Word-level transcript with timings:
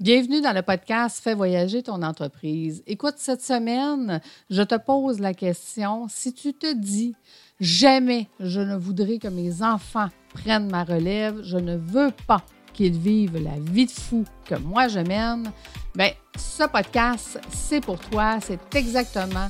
Bienvenue 0.00 0.40
dans 0.40 0.54
le 0.54 0.62
podcast 0.62 1.22
Fais 1.22 1.34
voyager 1.34 1.82
ton 1.82 2.02
entreprise. 2.02 2.82
Écoute, 2.86 3.16
cette 3.18 3.42
semaine, 3.42 4.22
je 4.48 4.62
te 4.62 4.74
pose 4.76 5.20
la 5.20 5.34
question, 5.34 6.06
si 6.08 6.32
tu 6.32 6.54
te 6.54 6.72
dis 6.72 7.14
jamais 7.60 8.26
je 8.40 8.62
ne 8.62 8.76
voudrais 8.76 9.18
que 9.18 9.28
mes 9.28 9.62
enfants 9.62 10.08
prennent 10.32 10.70
ma 10.70 10.84
relève, 10.84 11.42
je 11.42 11.58
ne 11.58 11.76
veux 11.76 12.12
pas 12.26 12.42
qu'ils 12.72 12.96
vivent 12.96 13.44
la 13.44 13.58
vie 13.58 13.84
de 13.84 13.90
fou 13.90 14.24
que 14.46 14.54
moi 14.54 14.88
je 14.88 15.00
mène, 15.00 15.52
bien, 15.94 16.12
ce 16.34 16.66
podcast, 16.66 17.38
c'est 17.50 17.82
pour 17.82 18.00
toi, 18.00 18.38
c'est 18.40 18.74
exactement 18.74 19.48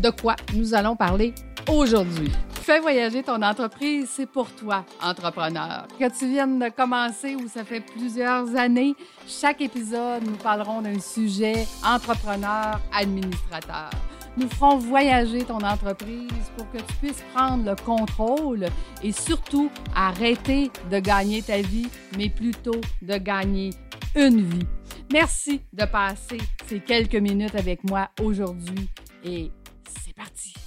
de 0.00 0.10
quoi 0.10 0.36
nous 0.54 0.74
allons 0.74 0.94
parler 0.94 1.34
aujourd'hui. 1.68 2.30
Fais 2.62 2.80
voyager 2.80 3.22
ton 3.22 3.40
entreprise, 3.42 4.08
c'est 4.10 4.26
pour 4.26 4.50
toi, 4.50 4.84
entrepreneur. 5.02 5.86
Que 5.98 6.18
tu 6.18 6.28
viennes 6.28 6.58
de 6.58 6.68
commencer 6.68 7.34
ou 7.34 7.48
ça 7.48 7.64
fait 7.64 7.80
plusieurs 7.80 8.54
années, 8.56 8.94
chaque 9.26 9.60
épisode, 9.60 10.22
nous 10.24 10.36
parlerons 10.36 10.82
d'un 10.82 11.00
sujet 11.00 11.66
entrepreneur, 11.84 12.80
administrateur. 12.92 13.90
Nous 14.36 14.48
ferons 14.48 14.76
voyager 14.76 15.44
ton 15.44 15.58
entreprise 15.58 16.28
pour 16.56 16.70
que 16.70 16.78
tu 16.78 16.94
puisses 17.00 17.24
prendre 17.34 17.64
le 17.64 17.74
contrôle 17.74 18.66
et 19.02 19.12
surtout 19.12 19.70
arrêter 19.96 20.70
de 20.90 20.98
gagner 21.00 21.42
ta 21.42 21.60
vie, 21.60 21.88
mais 22.16 22.28
plutôt 22.28 22.80
de 23.02 23.16
gagner 23.16 23.70
une 24.14 24.42
vie. 24.42 24.66
Merci 25.12 25.62
de 25.72 25.86
passer 25.86 26.38
ces 26.66 26.80
quelques 26.80 27.14
minutes 27.14 27.54
avec 27.54 27.82
moi 27.82 28.10
aujourd'hui 28.20 28.90
et 29.24 29.50
c'est 30.04 30.14
parti. 30.14 30.57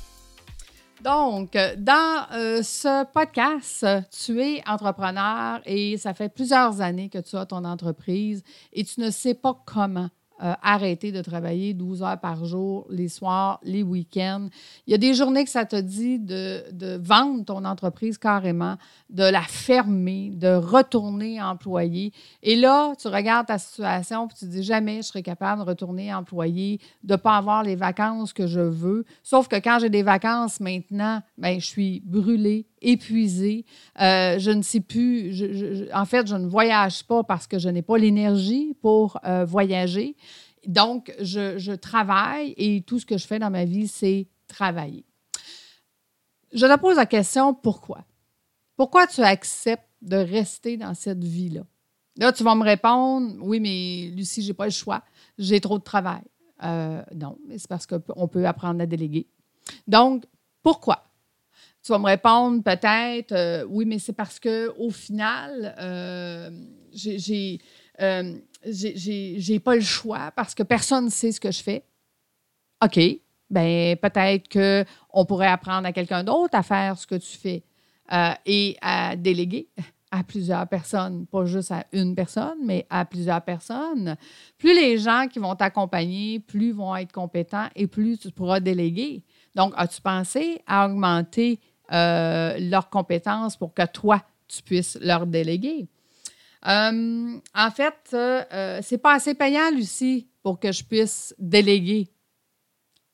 Donc, 1.04 1.58
dans 1.78 2.28
euh, 2.32 2.62
ce 2.62 3.05
podcast, 3.12 3.86
tu 4.12 4.40
es 4.40 4.62
entrepreneur 4.68 5.60
et 5.66 5.98
ça 5.98 6.14
fait 6.14 6.30
plusieurs 6.30 6.80
années 6.80 7.10
que 7.10 7.18
tu 7.18 7.36
as 7.38 7.48
ton 7.48 7.66
entreprise 7.66 8.44
et 8.72 8.84
tu 8.84 9.02
ne 9.02 9.10
sais 9.10 9.34
pas 9.34 9.60
comment 9.66 10.10
euh, 10.41 10.54
arrêter 10.63 11.12
de 11.12 11.22
travailler 11.22 11.73
12 11.73 12.02
heures 12.02 12.20
par 12.20 12.45
jour, 12.45 12.88
les 12.90 13.10
soirs, 13.10 13.60
les 13.63 13.84
week-ends. 13.84 14.49
Il 14.88 14.91
y 14.91 14.93
a 14.93 14.98
des 14.98 15.13
journées 15.13 15.43
que 15.43 15.49
ça 15.49 15.65
te 15.65 15.76
dit 15.76 16.18
de, 16.18 16.63
de, 16.71 16.99
vendre 17.02 17.46
ton 17.46 17.63
entreprise 17.63 18.18
carrément, 18.18 18.77
de 19.10 19.24
la 19.24 19.43
fermer, 19.43 20.32
de 20.34 20.55
retourner 20.55 21.41
employé. 21.41 22.12
Et 22.41 22.55
là, 22.55 22.93
tu 22.99 23.07
regardes 23.07 23.48
ta 23.48 23.60
situation 23.60 24.27
et 24.27 24.34
tu 24.34 24.46
dis 24.46 24.63
jamais 24.63 24.98
je 24.98 25.07
serai 25.07 25.21
capable 25.21 25.63
de 25.63 25.68
retourner 25.68 26.13
employé, 26.13 26.80
de 27.04 27.13
ne 27.13 27.18
pas 27.18 27.37
avoir 27.37 27.62
les 27.62 27.76
vacances 27.76 28.34
que 28.34 28.48
je 28.48 28.62
veux. 28.62 29.05
Sauf 29.24 29.48
que 29.48 29.58
quand 29.58 29.77
j'ai 29.80 29.90
des 29.90 30.04
vacances 30.04 30.60
maintenant, 30.60 31.21
ben, 31.37 31.60
je 31.60 31.65
suis 31.65 32.02
brûlée, 32.05 32.65
épuisée. 32.82 33.65
Euh, 33.99 34.40
je 34.40 34.51
ne 34.51 34.62
sais 34.62 34.79
plus, 34.79 35.87
en 35.93 36.05
fait, 36.05 36.27
je 36.27 36.35
ne 36.35 36.48
voyage 36.48 37.04
pas 37.04 37.24
parce 37.24 37.48
que 37.48 37.60
je 37.60 37.70
n'ai 37.70 37.82
pas 37.82 37.98
l'énergie 37.98 38.76
pour 38.82 39.20
euh, 39.26 39.46
voyager. 39.46 40.15
Donc, 40.68 41.13
je, 41.20 41.76
travaille 41.76 42.54
et 42.57 42.82
tout 42.82 42.99
ce 42.99 43.05
que 43.05 43.18
je 43.18 43.26
fais 43.26 43.40
dans 43.40 43.49
ma 43.49 43.65
vie, 43.65 43.87
c'est 43.87 44.27
travailler. 44.48 45.05
Je 46.54 46.65
te 46.65 46.79
pose 46.79 46.98
la 46.98 47.05
question, 47.05 47.54
pourquoi? 47.54 48.04
Pourquoi 48.76 49.07
tu 49.07 49.21
acceptes 49.21 49.87
de 50.02 50.18
rester 50.18 50.77
dans 50.77 50.93
cette 50.93 51.24
vie-là? 51.24 51.62
Là, 52.18 52.34
tu 52.34 52.43
vas 52.43 52.55
me 52.55 52.63
répondre, 52.63 53.35
oui, 53.40 53.59
mais 53.59 54.13
Lucie, 54.15 54.41
je 54.41 54.49
n'ai 54.49 54.54
pas 54.54 54.65
le 54.65 54.71
choix. 54.71 55.02
J'ai 55.37 55.62
trop 55.62 55.79
de 55.79 55.84
travail. 55.84 56.21
Euh, 56.63 57.02
non, 57.15 57.37
mais 57.48 57.57
c'est 57.57 57.70
parce 57.70 57.87
qu'on 57.87 58.27
peut 58.27 58.46
apprendre 58.46 58.82
à 58.82 58.85
déléguer. 58.85 59.27
Donc, 59.87 60.26
pourquoi? 60.62 61.10
Tu 61.84 61.91
vas 61.91 61.98
me 61.98 62.05
répondre 62.05 62.63
peut-être, 62.63 63.32
euh, 63.32 63.65
oui, 63.68 63.85
mais 63.85 63.98
c'est 63.98 64.13
parce 64.13 64.40
qu'au 64.40 64.91
final, 64.91 65.75
euh, 65.79 66.51
j'ai 66.94 67.59
euh, 68.01 68.35
j'ai 68.66 69.59
pas 69.59 69.75
le 69.75 69.81
choix 69.81 70.31
parce 70.35 70.53
que 70.53 70.63
personne 70.63 71.06
ne 71.06 71.09
sait 71.09 71.31
ce 71.31 71.40
que 71.40 71.52
je 71.52 71.63
fais. 71.63 71.84
OK, 72.84 73.00
ben 73.50 73.96
peut-être 73.97 74.47
qu'on 74.50 75.25
pourrait 75.25 75.47
apprendre 75.47 75.88
à 75.88 75.91
quelqu'un 75.91 76.24
d'autre 76.24 76.56
à 76.56 76.63
faire 76.63 76.97
ce 76.97 77.08
que 77.08 77.16
tu 77.16 77.38
fais 77.38 77.64
et 78.46 78.78
à 78.81 79.16
déléguer 79.16 79.69
à 80.12 80.24
plusieurs 80.24 80.68
personnes, 80.68 81.25
pas 81.25 81.46
juste 81.46 81.72
à 81.72 81.86
une 81.94 82.13
personne, 82.13 82.58
mais 82.66 82.86
à 82.90 83.06
plusieurs 83.06 83.42
personnes. 83.42 84.18
Plus 84.58 84.75
les 84.75 84.98
gens 84.98 85.28
qui 85.31 85.40
vont 85.40 85.56
t'accompagner, 85.56 86.40
plus 86.40 86.74
vont 86.74 86.94
être 86.98 87.13
compétents 87.13 87.68
et 87.75 87.88
plus 87.88 88.19
tu 88.19 88.30
pourras 88.30 88.59
déléguer. 88.59 89.24
Donc, 89.56 89.74
as-tu 89.78 90.02
pensé 90.02 90.62
à 90.68 90.86
augmenter 90.86 91.59
euh, 91.91 92.57
leurs 92.59 92.90
compétences 92.90 93.57
pour 93.57 93.74
que 93.74 93.85
toi, 93.85 94.24
tu 94.47 94.62
puisses 94.62 94.97
leur 95.02 95.25
déléguer. 95.25 95.88
Euh, 96.68 97.40
en 97.56 97.72
fait, 97.72 97.96
euh, 98.13 98.79
c'est 98.81 98.97
pas 98.97 99.13
assez 99.13 99.34
payant, 99.34 99.72
Lucie, 99.72 100.28
pour 100.44 100.59
que 100.59 100.72
je 100.72 100.84
puisse 100.84 101.35
déléguer. 101.40 102.07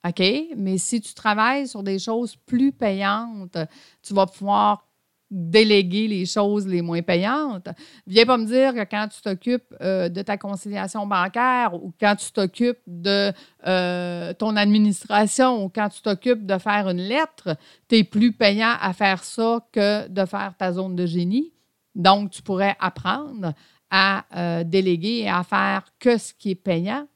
OK? 0.07 0.21
Mais 0.55 0.77
si 0.77 1.01
tu 1.01 1.13
travailles 1.13 1.67
sur 1.67 1.83
des 1.83 1.99
choses 1.99 2.35
plus 2.35 2.71
payantes, 2.71 3.57
tu 4.01 4.13
vas 4.13 4.25
pouvoir 4.25 4.86
déléguer 5.29 6.07
les 6.07 6.25
choses 6.25 6.67
les 6.67 6.81
moins 6.81 7.01
payantes. 7.01 7.67
Viens 8.05 8.25
pas 8.25 8.37
me 8.37 8.45
dire 8.45 8.73
que 8.73 8.89
quand 8.89 9.07
tu 9.09 9.21
t'occupes 9.21 9.73
euh, 9.81 10.09
de 10.09 10.21
ta 10.21 10.37
conciliation 10.37 11.05
bancaire 11.05 11.73
ou 11.73 11.93
quand 11.99 12.15
tu 12.15 12.31
t'occupes 12.31 12.79
de 12.87 13.31
euh, 13.65 14.33
ton 14.33 14.55
administration 14.55 15.63
ou 15.63 15.69
quand 15.69 15.89
tu 15.89 16.01
t'occupes 16.01 16.45
de 16.45 16.57
faire 16.57 16.89
une 16.89 17.01
lettre, 17.01 17.57
tu 17.89 17.97
es 17.97 18.03
plus 18.03 18.31
payant 18.31 18.75
à 18.79 18.93
faire 18.93 19.23
ça 19.23 19.59
que 19.71 20.07
de 20.07 20.25
faire 20.25 20.53
ta 20.57 20.71
zone 20.71 20.95
de 20.95 21.05
génie. 21.05 21.53
Donc, 21.95 22.31
tu 22.31 22.41
pourrais 22.41 22.75
apprendre 22.79 23.53
à 23.89 24.25
euh, 24.35 24.63
déléguer 24.63 25.21
et 25.21 25.29
à 25.29 25.43
faire 25.43 25.83
que 25.99 26.17
ce 26.17 26.33
qui 26.33 26.51
est 26.51 26.55
payant 26.55 27.07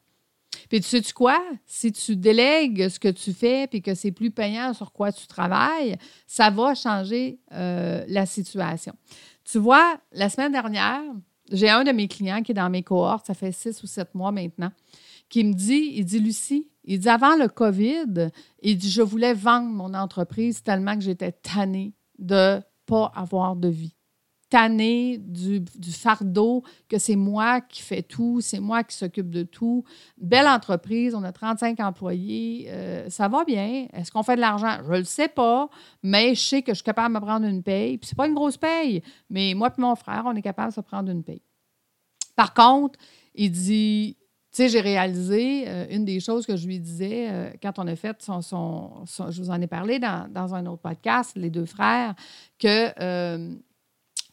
puis 0.70 0.80
tu 0.82 0.88
sais 0.88 1.00
-tu 1.00 1.14
quoi? 1.14 1.40
Si 1.66 1.92
tu 1.92 2.16
délègues 2.16 2.90
ce 2.90 3.00
que 3.00 3.10
tu 3.10 3.34
fais 3.34 3.68
puis 3.68 3.82
que 3.82 3.96
c'est 3.96 4.12
plus 4.12 4.32
payant 4.32 4.74
sur 4.74 4.92
quoi 4.92 5.12
tu 5.12 5.28
travailles, 5.28 5.98
ça 6.28 6.50
va 6.50 6.76
changer 6.76 7.40
euh, 7.52 8.04
la 8.08 8.26
situation. 8.26 8.94
Tu 9.44 9.58
vois, 9.58 10.00
la 10.12 10.30
semaine 10.30 10.52
dernière, 10.52 11.02
j'ai 11.52 11.70
un 11.70 11.84
de 11.84 11.92
mes 11.92 12.08
clients 12.08 12.42
qui 12.42 12.52
est 12.52 12.56
dans 12.56 12.70
mes 12.70 12.84
cohortes, 12.84 13.28
ça 13.28 13.34
fait 13.34 13.52
six 13.52 13.82
ou 13.84 13.88
sept 13.88 14.14
mois 14.16 14.32
maintenant, 14.32 14.72
qui 15.30 15.44
me 15.44 15.54
dit, 15.54 15.94
il 15.96 16.06
dit, 16.06 16.20
Lucie, 16.20 16.70
il 16.84 17.00
dit, 17.00 17.10
avant 17.10 17.36
le 17.36 17.48
COVID, 17.48 18.30
il 18.62 18.78
dit, 18.78 18.90
je 18.90 19.02
voulais 19.02 19.34
vendre 19.34 19.70
mon 19.70 19.94
entreprise 19.94 20.64
tellement 20.64 20.96
que 20.96 21.02
j'étais 21.02 21.32
tannée 21.32 21.94
de 22.18 22.62
pas 22.86 23.12
avoir 23.16 23.56
de 23.56 23.68
vie 23.68 23.96
tanné 24.52 25.18
du, 25.18 25.64
fardeau 25.94 26.62
que 26.90 27.00
c'est 27.00 27.16
moi 27.16 27.62
qui 27.62 27.82
fais 27.82 28.04
tout, 28.04 28.42
c'est 28.42 28.60
moi 28.60 28.84
qui 28.84 28.96
s'occupe 28.98 29.30
de 29.30 29.44
tout. 29.44 29.86
Belle 30.18 30.46
entreprise, 30.46 31.16
on 31.16 31.24
a 31.24 31.32
35 31.32 31.80
employés, 31.80 32.66
euh, 32.68 33.10
ça 33.10 33.30
va 33.30 33.46
bien. 33.46 33.88
Est-ce 33.94 34.12
qu'on 34.12 34.24
fait 34.24 34.36
de 34.36 34.42
l'argent? 34.42 34.80
Je 34.86 34.92
ne 34.92 34.98
le 34.98 35.04
sais 35.06 35.30
pas, 35.30 35.70
mais 36.04 36.36
je 36.36 36.42
sais 36.42 36.62
que 36.64 36.74
je 36.74 36.76
suis 36.76 36.84
capable 36.84 37.16
de 37.16 37.20
me 37.20 37.26
prendre 37.26 37.48
une 37.48 37.64
paye. 37.64 37.98
Puis 37.98 38.10
c'est 38.10 38.18
pas 38.18 38.28
une 38.28 38.34
grosse 38.34 38.58
paye, 38.58 39.02
mais 39.30 39.54
moi 39.56 39.70
et 39.76 39.82
mon 39.82 39.96
frère, 39.96 40.24
on 40.26 40.36
est 40.36 40.42
capable 40.42 40.70
de 40.70 40.76
se 40.76 40.82
prendre 40.82 41.10
une 41.10 41.24
paye. 41.24 41.42
Par 42.36 42.54
contre, 42.54 43.00
il 43.34 43.52
dit, 43.52 44.18
tu 44.52 44.58
sais, 44.58 44.68
j'ai 44.68 44.82
réalisé 44.82 45.64
euh, 45.66 45.86
une 45.92 46.04
des 46.04 46.20
choses 46.20 46.46
que 46.46 46.58
je 46.58 46.68
lui 46.68 46.82
disais 46.82 47.30
euh, 47.30 47.52
quand 47.64 47.80
on 47.80 47.88
a 47.88 47.96
fait 47.96 48.22
son, 48.22 48.42
je 48.42 49.42
vous 49.42 49.50
en 49.50 49.62
ai 49.62 49.68
parlé 49.68 49.98
dans, 49.98 50.54
un 50.54 50.66
autre 50.66 50.82
podcast, 50.82 51.32
les 51.38 51.50
deux 51.50 51.66
frères, 51.66 52.16
que 52.60 52.92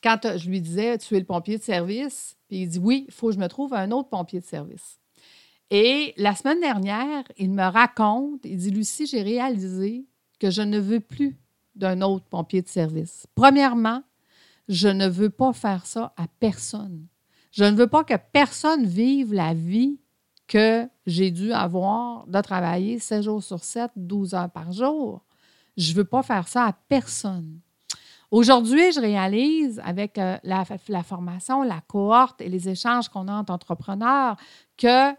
quand 0.03 0.37
je 0.37 0.49
lui 0.49 0.61
disais, 0.61 0.99
tu 0.99 1.17
es 1.17 1.19
le 1.19 1.27
pompier 1.27 1.59
de 1.59 1.63
service, 1.63 2.37
puis 2.49 2.63
il 2.63 2.69
dit, 2.69 2.79
oui, 2.79 3.05
il 3.09 3.15
faut 3.15 3.29
que 3.29 3.35
je 3.35 3.39
me 3.39 3.49
trouve 3.49 3.75
un 3.75 3.91
autre 3.91 4.09
pompier 4.09 4.41
de 4.41 4.45
service. 4.45 4.99
Et 5.71 6.15
la 6.17 6.35
semaine 6.35 6.61
dernière, 6.61 7.25
il 7.37 7.51
me 7.51 7.65
raconte, 7.65 8.41
il 8.45 8.57
dit, 8.57 8.71
Lucie, 8.71 9.07
j'ai 9.07 9.23
réalisé 9.23 10.07
que 10.39 10.51
je 10.51 10.63
ne 10.63 10.79
veux 10.79 11.01
plus 11.01 11.39
d'un 11.75 12.01
autre 12.01 12.25
pompier 12.25 12.63
de 12.63 12.69
service. 12.69 13.27
Premièrement, 13.35 14.03
je 14.69 14.89
ne 14.89 15.07
veux 15.07 15.31
pas 15.31 15.53
faire 15.53 15.87
ça 15.87 16.13
à 16.17 16.27
personne. 16.41 17.07
Je 17.53 17.65
ne 17.65 17.77
veux 17.77 17.87
pas 17.87 18.05
que 18.05 18.15
personne 18.33 18.87
vive 18.87 19.33
la 19.33 19.55
vie 19.55 19.99
que 20.47 20.89
j'ai 21.07 21.31
dû 21.31 21.53
avoir 21.53 22.27
de 22.27 22.41
travailler 22.41 22.99
7 22.99 23.23
jours 23.23 23.43
sur 23.43 23.63
7, 23.63 23.91
12 23.97 24.35
heures 24.35 24.51
par 24.51 24.73
jour. 24.73 25.25
Je 25.77 25.93
ne 25.93 25.97
veux 25.97 26.05
pas 26.05 26.23
faire 26.23 26.49
ça 26.49 26.65
à 26.65 26.73
personne. 26.73 27.61
Aujourd'hui, 28.31 28.93
je 28.93 29.01
réalise 29.01 29.81
avec 29.83 30.19
euh, 30.19 30.37
la, 30.43 31.03
formation, 31.03 31.63
la 31.63 31.81
cohorte 31.81 32.43
et 32.43 32.49
les 32.49 32.69
échanges 32.69 33.09
qu'on 33.09 33.27
a 33.27 33.33
entre 33.33 33.53
entrepreneurs 33.53 34.37
que 34.77 35.15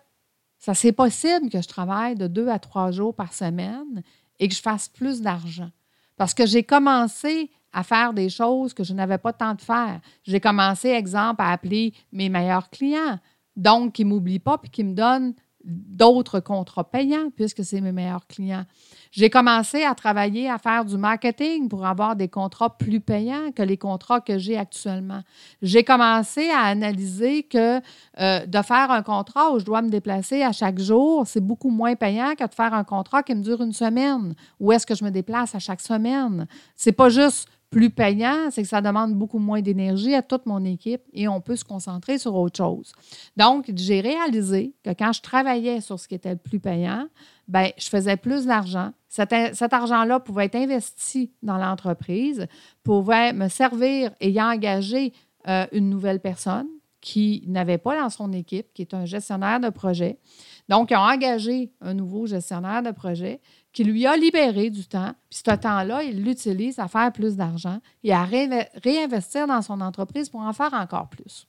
ça 0.59 0.73
c'est 0.73 0.91
possible 0.91 1.49
que 1.49 1.61
je 1.61 1.67
travaille 1.67 2.15
de 2.15 2.27
deux 2.27 2.49
à 2.49 2.59
trois 2.59 2.91
jours 2.91 3.15
par 3.15 3.33
semaine 3.33 4.03
et 4.39 4.47
que 4.47 4.53
je 4.53 4.61
fasse 4.61 4.87
plus 4.89 5.21
d'argent. 5.21 5.71
Parce 6.17 6.33
que 6.33 6.45
j'ai 6.45 6.63
commencé 6.63 7.49
à 7.71 7.83
faire 7.83 8.13
des 8.13 8.29
choses 8.29 8.73
que 8.73 8.83
je 8.83 8.93
n'avais 8.93 9.17
pas 9.17 9.33
tant 9.33 9.55
de 9.55 9.61
faire. 9.61 10.01
J'ai 10.23 10.39
commencé, 10.39 10.89
exemple, 10.89 11.41
à 11.41 11.51
appeler 11.51 11.93
mes 12.11 12.29
meilleurs 12.29 12.69
clients, 12.69 13.19
donc 13.55 13.93
qui 13.93 14.05
ne 14.05 14.09
m'oublient 14.09 14.39
pas 14.39 14.57
puis 14.57 14.69
qui 14.69 14.83
me 14.83 14.93
donnent 14.93 15.33
d'autres 15.69 16.39
contrats 16.39 16.89
payants 16.89 17.29
puisque 17.35 17.63
c'est 17.63 17.81
mes 17.81 17.91
meilleurs 17.91 18.27
clients. 18.27 18.65
J'ai 19.11 19.29
commencé 19.29 19.83
à 19.83 19.95
travailler, 19.95 20.49
à 20.49 20.57
faire 20.57 20.85
du 20.85 20.97
marketing 20.97 21.69
pour 21.69 21.85
avoir 21.85 22.15
des 22.15 22.27
contrats 22.27 22.77
plus 22.77 22.99
payants 22.99 23.51
que 23.55 23.63
les 23.63 23.77
contrats 23.77 24.21
que 24.21 24.37
j'ai 24.37 24.57
actuellement. 24.57 25.21
J'ai 25.61 25.83
commencé 25.83 26.49
à 26.49 26.61
analyser 26.61 27.43
que 27.43 27.79
euh, 28.19 28.45
de 28.45 28.61
faire 28.61 28.91
un 28.91 29.01
contrat 29.01 29.51
où 29.51 29.59
je 29.59 29.65
dois 29.65 29.81
me 29.81 29.89
déplacer 29.89 30.43
à 30.43 30.51
chaque 30.51 30.79
jour, 30.79 31.25
c'est 31.25 31.43
beaucoup 31.43 31.69
moins 31.69 31.95
payant 31.95 32.35
que 32.35 32.47
de 32.47 32.53
faire 32.53 32.73
un 32.73 32.83
contrat 32.83 33.23
qui 33.23 33.35
me 33.35 33.41
dure 33.41 33.61
une 33.61 33.73
semaine. 33.73 34.35
Où 34.59 34.71
est-ce 34.71 34.85
que 34.85 34.95
je 34.95 35.03
me 35.03 35.11
déplace 35.11 35.55
à 35.55 35.59
chaque 35.59 35.81
semaine? 35.81 36.47
C'est 36.75 36.91
pas 36.91 37.09
juste 37.09 37.47
plus 37.69 37.91
payant, 37.91 38.49
c'est 38.49 38.63
que 38.63 38.67
ça 38.67 38.81
demande 38.81 39.13
beaucoup 39.13 39.37
moins 39.37 39.61
d'énergie 39.61 40.15
à 40.15 40.21
toute 40.21 40.45
mon 40.45 40.63
équipe 40.65 41.03
et 41.13 41.27
on 41.27 41.39
peut 41.39 41.55
se 41.55 41.63
concentrer 41.63 42.17
sur 42.17 42.35
autre 42.35 42.57
chose. 42.57 42.93
Donc, 43.37 43.71
j'ai 43.75 44.01
réalisé 44.01 44.73
que 44.83 44.89
quand 44.89 45.13
je 45.13 45.21
travaillais 45.21 45.79
sur 45.79 45.99
ce 45.99 46.07
qui 46.07 46.15
était 46.15 46.31
le 46.31 46.37
plus 46.37 46.59
payant, 46.59 47.07
ben, 47.47 47.69
je 47.77 47.87
faisais 47.89 48.17
plus 48.17 48.45
d'argent. 48.45 48.91
Cet, 49.07 49.33
cet 49.53 49.73
argent-là 49.73 50.19
pouvait 50.19 50.45
être 50.45 50.55
investi 50.55 51.31
dans 51.43 51.57
l'entreprise, 51.57 52.47
pouvait 52.83 53.33
me 53.33 53.47
servir 53.49 54.11
ayant 54.19 54.51
engagé 54.51 55.13
euh, 55.47 55.65
une 55.71 55.89
nouvelle 55.89 56.19
personne 56.19 56.67
qui 57.01 57.43
n'avait 57.47 57.77
pas 57.77 57.99
dans 57.99 58.09
son 58.09 58.33
équipe, 58.33 58.73
qui 58.73 58.81
est 58.81 58.93
un 58.93 59.05
gestionnaire 59.05 59.59
de 59.59 59.69
projet. 59.69 60.19
Donc, 60.67 60.91
ils 60.91 60.97
ont 60.97 60.99
engagé 60.99 61.71
un 61.81 61.93
nouveau 61.93 62.25
gestionnaire 62.25 62.83
de 62.83 62.91
projet 62.91 63.39
lui 63.83 64.05
a 64.05 64.15
libéré 64.17 64.69
du 64.69 64.85
temps. 64.85 65.13
Puis 65.29 65.41
ce 65.45 65.55
temps-là, 65.55 66.03
il 66.03 66.23
l'utilise 66.23 66.79
à 66.79 66.87
faire 66.87 67.11
plus 67.11 67.35
d'argent 67.35 67.79
et 68.03 68.13
à 68.13 68.23
réinvestir 68.23 69.47
dans 69.47 69.61
son 69.61 69.81
entreprise 69.81 70.29
pour 70.29 70.41
en 70.41 70.53
faire 70.53 70.73
encore 70.73 71.09
plus. 71.09 71.47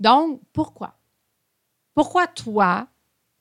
Donc, 0.00 0.40
pourquoi? 0.52 0.94
Pourquoi 1.94 2.26
toi, 2.26 2.88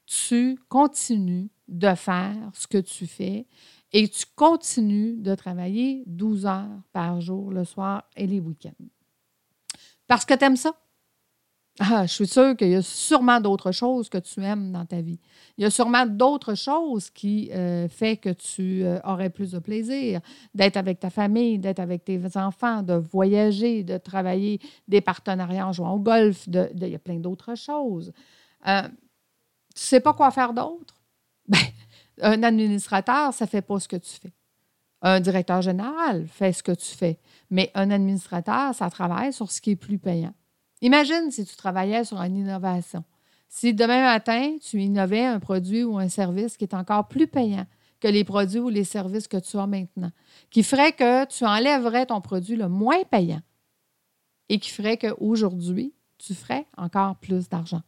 tu 0.06 0.60
continues 0.68 1.50
de 1.68 1.96
faire 1.96 2.36
ce 2.54 2.68
que 2.68 2.80
tu 2.80 3.08
fais 3.08 3.48
et 3.94 4.08
tu 4.10 4.26
continues 4.36 5.16
de 5.18 5.36
travailler 5.36 6.04
12 6.06 6.46
heures 6.46 6.82
par 6.92 7.22
jour 7.22 7.52
le 7.52 7.64
soir 7.64 8.04
et 8.16 8.28
les 8.28 8.40
week-ends? 8.40 8.86
Parce 10.08 10.26
que 10.26 10.34
tu 10.34 10.44
aimes 10.44 10.58
ça. 10.58 10.76
Ah, 11.80 12.06
je 12.06 12.14
suis 12.14 12.28
sûre 12.28 12.56
qu'il 12.58 12.70
y 12.70 12.76
a 12.76 12.82
sûrement 12.82 13.40
d'autres 13.40 13.72
choses 13.72 14.10
que 14.10 14.18
tu 14.18 14.44
aimes 14.44 14.72
dans 14.72 14.86
ta 14.86 15.02
vie. 15.02 15.20
Il 15.58 15.64
y 15.64 15.66
a 15.66 15.70
sûrement 15.70 16.06
d'autres 16.06 16.54
choses 16.54 17.10
qui 17.10 17.50
euh, 17.54 17.88
font 17.88 18.16
que 18.18 18.30
tu 18.30 18.84
euh, 18.84 19.00
aurais 19.06 19.30
plus 19.30 19.52
de 19.52 19.60
plaisir 19.60 20.20
d'être 20.54 20.76
avec 20.76 21.00
ta 21.00 21.10
famille, 21.10 21.60
d'être 21.60 21.80
avec 21.80 22.04
tes 22.04 22.20
enfants, 22.36 22.84
de 22.84 22.94
voyager, 22.94 23.84
de 23.84 23.98
travailler 23.98 24.60
des 24.88 25.02
partenariats 25.02 25.66
en 25.66 25.72
jouant 25.72 25.94
au 25.94 26.00
golf. 26.00 26.46
Il 26.48 26.88
y 26.88 26.96
a 26.96 27.00
plein 27.00 27.20
d'autres 27.20 27.56
choses. 27.56 28.12
Euh, 28.68 28.82
tu 28.82 28.88
ne 28.88 28.92
sais 29.76 30.02
pas 30.02 30.14
quoi 30.14 30.32
faire 30.32 30.54
d'autre? 30.54 30.96
Ben, 31.48 31.58
un 32.22 32.44
administrateur, 32.44 33.34
ça 33.34 33.46
ne 33.46 33.50
fait 33.50 33.64
pas 33.64 33.80
ce 33.80 33.88
que 33.88 33.96
tu 33.96 34.12
fais. 34.12 34.32
Un 35.02 35.20
directeur 35.20 35.62
général 35.62 36.28
fait 36.28 36.54
ce 36.54 36.62
que 36.62 36.72
tu 36.72 36.96
fais. 36.96 37.20
Mais 37.50 37.72
un 37.74 37.90
administrateur, 37.90 38.76
ça 38.76 38.90
travaille 38.90 39.34
sur 39.34 39.52
ce 39.52 39.60
qui 39.60 39.72
est 39.72 39.76
plus 39.76 39.98
payant. 39.98 40.34
Imagine 40.82 41.30
si 41.30 41.46
tu 41.46 41.56
travaillais 41.56 42.04
sur 42.04 42.20
une 42.22 42.38
innovation. 42.38 43.04
Si 43.48 43.74
demain 43.74 44.04
matin, 44.04 44.58
tu 44.62 44.82
innovais 44.82 45.26
un 45.26 45.40
produit 45.40 45.84
ou 45.84 45.98
un 45.98 46.10
service 46.10 46.58
qui 46.58 46.64
est 46.64 46.74
encore 46.74 47.08
plus 47.08 47.28
payant 47.28 47.68
que 48.00 48.08
les 48.08 48.24
produits 48.24 48.60
ou 48.60 48.70
les 48.70 48.84
services 48.84 49.28
que 49.28 49.38
tu 49.38 49.58
as 49.58 49.68
maintenant, 49.68 50.12
qui 50.50 50.64
ferait 50.64 50.94
que 50.94 51.26
tu 51.26 51.46
enlèverais 51.46 52.08
ton 52.08 52.20
produit 52.20 52.56
le 52.56 52.68
moins 52.68 53.04
payant 53.04 53.42
et 54.50 54.58
qui 54.60 54.72
ferait 54.72 54.98
qu'aujourd'hui, 54.98 55.94
tu 56.18 56.34
ferais 56.34 56.66
encore 56.78 57.16
plus 57.18 57.48
d'argent. 57.48 57.84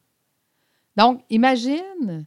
Donc, 0.96 1.24
imagine 1.30 2.26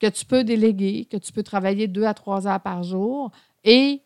que 0.00 0.08
tu 0.08 0.24
peux 0.24 0.42
déléguer, 0.42 1.04
que 1.04 1.16
tu 1.16 1.32
peux 1.32 1.42
travailler 1.42 1.86
deux 1.86 2.04
à 2.04 2.14
trois 2.14 2.46
heures 2.46 2.60
par 2.60 2.82
jour 2.82 3.30
et 3.62 4.02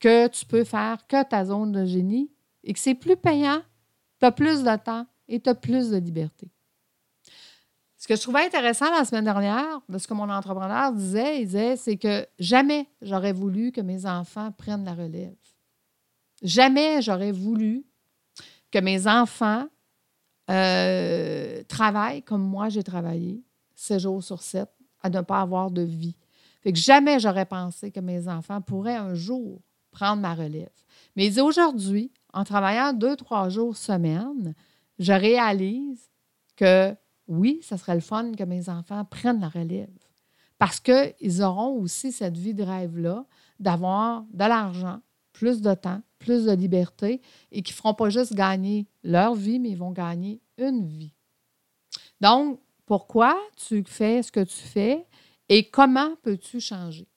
que 0.00 0.26
tu 0.28 0.44
peux 0.44 0.64
faire 0.64 1.06
que 1.06 1.22
ta 1.24 1.44
zone 1.44 1.72
de 1.72 1.84
génie 1.84 2.30
et 2.64 2.72
que 2.72 2.78
c'est 2.78 2.94
plus 2.94 3.16
payant, 3.16 3.60
tu 4.18 4.26
as 4.26 4.32
plus 4.32 4.62
de 4.62 4.76
temps, 4.76 5.06
et 5.28 5.40
tu 5.40 5.48
as 5.48 5.54
plus 5.54 5.90
de 5.90 5.96
liberté. 5.96 6.48
Ce 8.02 8.08
que 8.08 8.16
je 8.16 8.22
trouvais 8.22 8.44
intéressant 8.44 8.90
la 8.90 9.04
semaine 9.04 9.24
dernière, 9.24 9.80
de 9.88 9.96
ce 9.96 10.08
que 10.08 10.14
mon 10.14 10.28
entrepreneur 10.28 10.92
disait, 10.92 11.40
il 11.40 11.46
disait, 11.46 11.76
c'est 11.76 11.96
que 11.96 12.26
jamais 12.38 12.88
j'aurais 13.00 13.32
voulu 13.32 13.70
que 13.70 13.80
mes 13.80 14.06
enfants 14.06 14.50
prennent 14.50 14.84
la 14.84 14.94
relève. 14.94 15.36
Jamais 16.42 17.00
j'aurais 17.00 17.30
voulu 17.30 17.84
que 18.72 18.80
mes 18.80 19.06
enfants 19.06 19.68
euh, 20.50 21.62
travaillent 21.68 22.22
comme 22.22 22.42
moi 22.42 22.68
j'ai 22.68 22.82
travaillé, 22.82 23.44
7 23.76 24.00
jours 24.00 24.24
sur 24.24 24.42
7, 24.42 24.68
à 25.02 25.08
ne 25.08 25.20
pas 25.20 25.40
avoir 25.40 25.70
de 25.70 25.82
vie. 25.82 26.16
Fait 26.62 26.74
jamais 26.74 27.20
j'aurais 27.20 27.46
pensé 27.46 27.92
que 27.92 28.00
mes 28.00 28.26
enfants 28.26 28.60
pourraient 28.60 28.96
un 28.96 29.14
jour 29.14 29.60
prendre 29.92 30.22
ma 30.22 30.34
relève. 30.34 30.70
Mais 31.14 31.38
aujourd'hui, 31.40 32.10
en 32.32 32.44
travaillant 32.44 32.92
deux, 32.92 33.14
trois 33.14 33.48
jours 33.48 33.76
semaine, 33.76 34.54
je 34.98 35.12
réalise 35.12 36.10
que 36.56 36.94
oui, 37.28 37.60
ce 37.62 37.76
serait 37.76 37.94
le 37.94 38.00
fun 38.00 38.32
que 38.32 38.44
mes 38.44 38.68
enfants 38.68 39.04
prennent 39.04 39.40
la 39.40 39.48
relève. 39.48 39.88
Parce 40.58 40.80
qu'ils 40.80 41.42
auront 41.42 41.74
aussi 41.80 42.12
cette 42.12 42.36
vie 42.36 42.54
de 42.54 42.62
rêve-là 42.62 43.24
d'avoir 43.58 44.24
de 44.32 44.44
l'argent, 44.44 45.00
plus 45.32 45.60
de 45.60 45.74
temps, 45.74 46.02
plus 46.18 46.44
de 46.44 46.52
liberté 46.52 47.20
et 47.50 47.62
qui 47.62 47.72
ne 47.72 47.76
feront 47.76 47.94
pas 47.94 48.10
juste 48.10 48.34
gagner 48.34 48.86
leur 49.02 49.34
vie, 49.34 49.58
mais 49.58 49.70
ils 49.70 49.78
vont 49.78 49.90
gagner 49.90 50.40
une 50.58 50.84
vie. 50.84 51.14
Donc, 52.20 52.60
pourquoi 52.86 53.36
tu 53.56 53.82
fais 53.86 54.22
ce 54.22 54.30
que 54.30 54.44
tu 54.44 54.62
fais 54.62 55.04
et 55.48 55.68
comment 55.68 56.14
peux-tu 56.22 56.60
changer? 56.60 57.08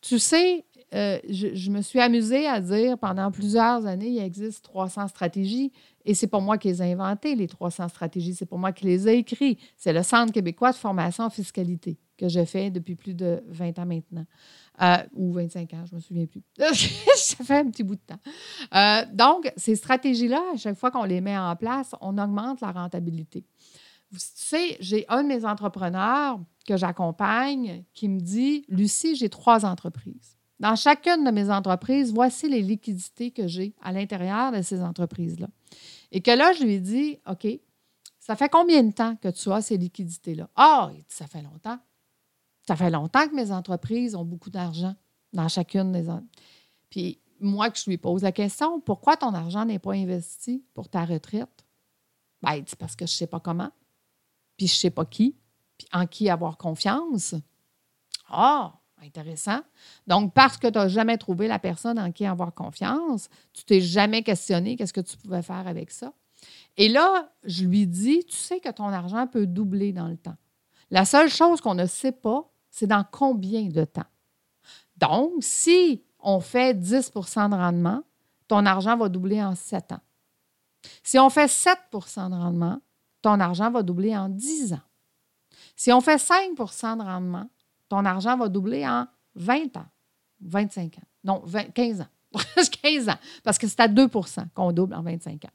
Tu 0.00 0.18
sais, 0.18 0.64
euh, 0.94 1.18
je, 1.28 1.70
me 1.70 1.82
suis 1.82 2.00
amusée 2.00 2.46
à 2.46 2.60
dire 2.60 2.96
pendant 2.98 3.30
plusieurs 3.30 3.84
années, 3.86 4.08
il 4.08 4.18
existe 4.22 4.64
300 4.64 5.08
stratégies 5.08 5.72
et 6.08 6.14
c'est 6.14 6.26
pas 6.26 6.40
moi 6.40 6.56
qui 6.56 6.68
les 6.68 6.82
ai 6.82 6.92
inventées, 6.92 7.34
les 7.34 7.46
300 7.46 7.90
stratégies, 7.90 8.34
c'est 8.34 8.46
pour 8.46 8.58
moi 8.58 8.72
qui 8.72 8.86
les 8.86 9.06
ai 9.06 9.18
écrites. 9.18 9.60
C'est 9.76 9.92
le 9.92 10.02
Centre 10.02 10.32
québécois 10.32 10.72
de 10.72 10.76
formation 10.76 11.24
en 11.24 11.28
fiscalité 11.28 11.98
que 12.16 12.30
je 12.30 12.46
fais 12.46 12.70
depuis 12.70 12.96
plus 12.96 13.12
de 13.12 13.42
20 13.46 13.78
ans 13.78 13.84
maintenant. 13.84 14.24
Euh, 14.80 14.96
ou 15.12 15.34
25 15.34 15.74
ans, 15.74 15.84
je 15.84 15.92
ne 15.92 15.96
me 15.96 16.00
souviens 16.00 16.24
plus. 16.24 16.42
ça 17.14 17.44
fait 17.44 17.58
un 17.58 17.70
petit 17.70 17.82
bout 17.82 17.96
de 17.96 18.00
temps. 18.00 18.20
Euh, 18.74 19.04
donc, 19.12 19.52
ces 19.58 19.76
stratégies-là, 19.76 20.42
à 20.54 20.56
chaque 20.56 20.78
fois 20.78 20.90
qu'on 20.90 21.04
les 21.04 21.20
met 21.20 21.36
en 21.36 21.54
place, 21.56 21.94
on 22.00 22.16
augmente 22.16 22.62
la 22.62 22.72
rentabilité. 22.72 23.44
Tu 24.10 24.18
sais, 24.18 24.78
j'ai 24.80 25.04
un 25.10 25.22
de 25.22 25.28
mes 25.28 25.44
entrepreneurs 25.44 26.40
que 26.66 26.78
j'accompagne 26.78 27.84
qui 27.92 28.08
me 28.08 28.18
dit 28.18 28.64
Lucie, 28.70 29.14
j'ai 29.14 29.28
trois 29.28 29.66
entreprises. 29.66 30.38
Dans 30.58 30.74
chacune 30.74 31.22
de 31.22 31.30
mes 31.30 31.50
entreprises, 31.50 32.14
voici 32.14 32.48
les 32.48 32.62
liquidités 32.62 33.30
que 33.30 33.46
j'ai 33.46 33.74
à 33.82 33.92
l'intérieur 33.92 34.52
de 34.52 34.62
ces 34.62 34.80
entreprises-là. 34.80 35.48
Et 36.10 36.20
que 36.20 36.30
là, 36.30 36.52
je 36.52 36.64
lui 36.64 36.80
dis 36.80 37.18
OK, 37.26 37.46
ça 38.18 38.36
fait 38.36 38.48
combien 38.48 38.82
de 38.82 38.92
temps 38.92 39.16
que 39.16 39.28
tu 39.28 39.50
as 39.52 39.62
ces 39.62 39.76
liquidités-là? 39.76 40.48
Ah, 40.56 40.90
dit 40.94 41.04
Ça 41.08 41.26
fait 41.26 41.42
longtemps. 41.42 41.78
Ça 42.66 42.76
fait 42.76 42.90
longtemps 42.90 43.26
que 43.26 43.34
mes 43.34 43.50
entreprises 43.50 44.14
ont 44.14 44.24
beaucoup 44.24 44.50
d'argent 44.50 44.94
dans 45.32 45.48
chacune 45.48 45.92
des 45.92 46.08
entreprises. 46.10 46.30
Puis 46.90 47.20
moi, 47.40 47.70
que 47.70 47.78
je 47.78 47.88
lui 47.88 47.98
pose 47.98 48.22
la 48.22 48.32
question 48.32 48.80
pourquoi 48.80 49.16
ton 49.16 49.32
argent 49.34 49.64
n'est 49.64 49.78
pas 49.78 49.92
investi 49.92 50.64
pour 50.74 50.88
ta 50.88 51.04
retraite? 51.04 51.64
Ben, 52.42 52.54
il 52.54 52.64
dit 52.64 52.76
parce 52.76 52.96
que 52.96 53.06
je 53.06 53.12
ne 53.12 53.16
sais 53.16 53.26
pas 53.26 53.40
comment, 53.40 53.70
puis 54.56 54.66
je 54.66 54.74
ne 54.74 54.78
sais 54.78 54.90
pas 54.90 55.04
qui, 55.04 55.36
puis 55.76 55.88
en 55.92 56.06
qui 56.06 56.28
avoir 56.28 56.56
confiance? 56.56 57.34
Ah, 58.28 58.77
Intéressant. 59.04 59.60
Donc, 60.06 60.34
parce 60.34 60.56
que 60.56 60.66
tu 60.66 60.78
n'as 60.78 60.88
jamais 60.88 61.18
trouvé 61.18 61.48
la 61.48 61.58
personne 61.58 61.98
en 61.98 62.10
qui 62.12 62.26
avoir 62.26 62.52
confiance, 62.52 63.28
tu 63.52 63.64
t'es 63.64 63.80
jamais 63.80 64.22
questionné 64.22 64.76
qu'est-ce 64.76 64.92
que 64.92 65.00
tu 65.00 65.16
pouvais 65.16 65.42
faire 65.42 65.66
avec 65.66 65.90
ça. 65.90 66.12
Et 66.76 66.88
là, 66.88 67.32
je 67.44 67.64
lui 67.64 67.86
dis, 67.86 68.24
tu 68.24 68.36
sais 68.36 68.60
que 68.60 68.68
ton 68.70 68.88
argent 68.88 69.26
peut 69.26 69.46
doubler 69.46 69.92
dans 69.92 70.08
le 70.08 70.16
temps. 70.16 70.36
La 70.90 71.04
seule 71.04 71.28
chose 71.28 71.60
qu'on 71.60 71.74
ne 71.74 71.86
sait 71.86 72.12
pas, 72.12 72.50
c'est 72.70 72.86
dans 72.86 73.04
combien 73.10 73.64
de 73.68 73.84
temps. 73.84 74.06
Donc, 74.96 75.32
si 75.40 76.02
on 76.20 76.40
fait 76.40 76.74
10% 76.74 77.50
de 77.50 77.54
rendement, 77.54 78.02
ton 78.46 78.66
argent 78.66 78.96
va 78.96 79.08
doubler 79.08 79.42
en 79.42 79.54
7 79.54 79.92
ans. 79.92 80.00
Si 81.02 81.18
on 81.18 81.30
fait 81.30 81.46
7% 81.46 82.30
de 82.30 82.34
rendement, 82.34 82.80
ton 83.22 83.40
argent 83.40 83.70
va 83.70 83.82
doubler 83.82 84.16
en 84.16 84.28
10 84.28 84.72
ans. 84.74 84.80
Si 85.76 85.92
on 85.92 86.00
fait 86.00 86.16
5% 86.16 86.98
de 86.98 87.02
rendement, 87.02 87.48
ton 87.88 88.04
argent 88.04 88.36
va 88.36 88.48
doubler 88.48 88.86
en 88.86 89.06
20 89.34 89.76
ans, 89.76 89.86
25 90.40 90.98
ans. 90.98 91.08
Non, 91.24 91.42
15 91.74 92.00
ans. 92.02 92.06
15 92.82 93.08
ans. 93.08 93.18
Parce 93.42 93.58
que 93.58 93.66
c'est 93.66 93.80
à 93.80 93.88
2% 93.88 94.48
qu'on 94.54 94.72
double 94.72 94.94
en 94.94 95.02
25 95.02 95.44
ans. 95.44 95.50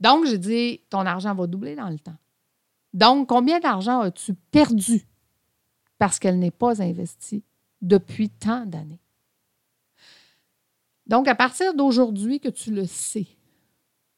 Donc, 0.00 0.26
je 0.26 0.36
dis, 0.36 0.80
ton 0.90 1.06
argent 1.06 1.34
va 1.34 1.46
doubler 1.46 1.74
dans 1.74 1.88
le 1.88 1.98
temps. 1.98 2.16
Donc, 2.92 3.28
combien 3.28 3.60
d'argent 3.60 4.00
as-tu 4.00 4.34
perdu 4.34 5.06
parce 5.98 6.18
qu'elle 6.18 6.38
n'est 6.38 6.50
pas 6.50 6.82
investie 6.82 7.42
depuis 7.80 8.28
tant 8.28 8.66
d'années? 8.66 9.00
Donc, 11.06 11.28
à 11.28 11.34
partir 11.34 11.74
d'aujourd'hui 11.74 12.40
que 12.40 12.48
tu 12.48 12.72
le 12.72 12.84
sais, 12.86 13.26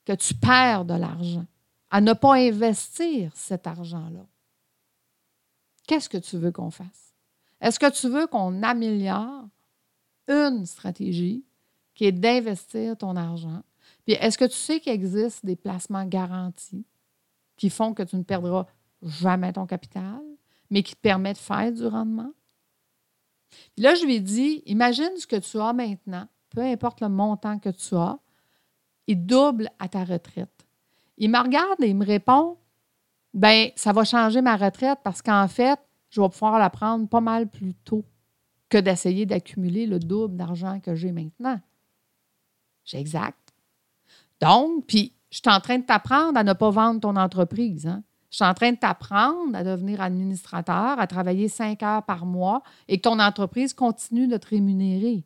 que 0.05 0.15
tu 0.15 0.35
perds 0.35 0.85
de 0.85 0.95
l'argent, 0.95 1.47
à 1.91 2.01
ne 2.01 2.13
pas 2.13 2.35
investir 2.35 3.31
cet 3.35 3.67
argent-là, 3.67 4.27
qu'est-ce 5.87 6.09
que 6.09 6.19
tu 6.19 6.39
veux 6.39 6.53
qu'on 6.53 6.71
fasse? 6.71 7.08
Est-ce 7.61 7.79
que 7.79 7.91
tu 7.91 8.09
veux 8.09 8.27
qu'on 8.27 8.63
améliore 8.63 9.49
une 10.29 10.67
stratégie 10.67 11.45
qui 11.95 12.05
est 12.07 12.13
d'investir 12.13 12.97
ton 12.97 13.17
argent? 13.17 13.63
Puis 14.05 14.15
est-ce 14.15 14.39
que 14.39 14.45
tu 14.45 14.57
sais 14.57 14.81
qu'il 14.81 14.93
existe 14.93 15.45
des 15.45 15.57
placements 15.57 16.05
garantis 16.05 16.87
qui 17.57 17.71
font 17.71 17.95
que 17.95 18.03
tu 18.03 18.17
ne 18.17 18.23
perdras 18.23 18.67
jamais 19.03 19.53
ton 19.53 19.67
capital, 19.67 20.21
mais 20.71 20.83
qui 20.83 20.95
te 20.95 21.01
permettent 21.01 21.37
de 21.37 21.43
faire 21.43 21.73
du 21.73 21.87
rendement? 21.87 22.33
Puis 23.51 23.83
là, 23.83 23.95
je 23.95 24.05
lui 24.05 24.17
ai 24.17 24.21
dit, 24.21 24.63
imagine 24.67 25.11
ce 25.17 25.27
que 25.27 25.37
tu 25.37 25.59
as 25.59 25.73
maintenant, 25.73 26.29
peu 26.51 26.61
importe 26.61 27.01
le 27.01 27.09
montant 27.09 27.59
que 27.59 27.71
tu 27.71 27.95
as, 27.97 28.19
il 29.07 29.25
double 29.25 29.71
à 29.79 29.89
ta 29.89 30.05
retraite. 30.05 30.67
Il 31.17 31.31
me 31.31 31.39
regarde 31.39 31.83
et 31.83 31.89
il 31.89 31.97
me 31.97 32.05
répond, 32.05 32.59
ben 33.35 33.71
ça 33.75 33.93
va 33.93 34.05
changer 34.05 34.43
ma 34.43 34.57
retraite 34.57 34.99
parce 35.03 35.23
qu'en 35.23 35.49
fait, 35.49 35.81
je 36.11 36.21
vais 36.21 36.29
pouvoir 36.29 36.59
la 36.59 36.71
prendre 36.71 37.09
pas 37.09 37.21
mal 37.21 37.49
plus 37.49 37.75
tôt 37.75 38.05
que 38.69 38.79
d'essayer 38.79 39.27
d'accumuler 39.27 39.87
le 39.87 39.99
double 39.99 40.37
d'argent 40.37 40.81
que 40.81 40.95
j'ai 40.95 41.13
maintenant. 41.13 41.61
J'ai 42.85 42.99
exact. 42.99 43.55
Donc, 44.41 44.87
puis 44.87 45.13
je 45.31 45.39
suis 45.39 45.51
en 45.51 45.61
train 45.61 45.79
de 45.79 45.85
t'apprendre 45.85 46.39
à 46.39 46.45
ne 46.45 46.53
pas 46.53 46.71
vendre 46.71 47.01
ton 47.01 47.17
entreprise. 47.17 47.87
Hein? 47.87 48.03
Je 48.31 48.37
suis 48.37 48.45
en 48.45 48.55
train 48.55 48.73
de 48.73 48.79
t'apprendre 48.79 49.57
à 49.57 49.65
devenir 49.65 50.01
administrateur, 50.01 50.99
à 50.99 51.07
travailler 51.07 51.49
cinq 51.49 51.83
heures 51.83 52.03
par 52.03 52.27
mois 52.27 52.63
et 52.87 52.99
que 52.99 53.03
ton 53.03 53.19
entreprise 53.19 53.73
continue 53.73 54.29
de 54.29 54.37
te 54.37 54.49
rémunérer. 54.49 55.25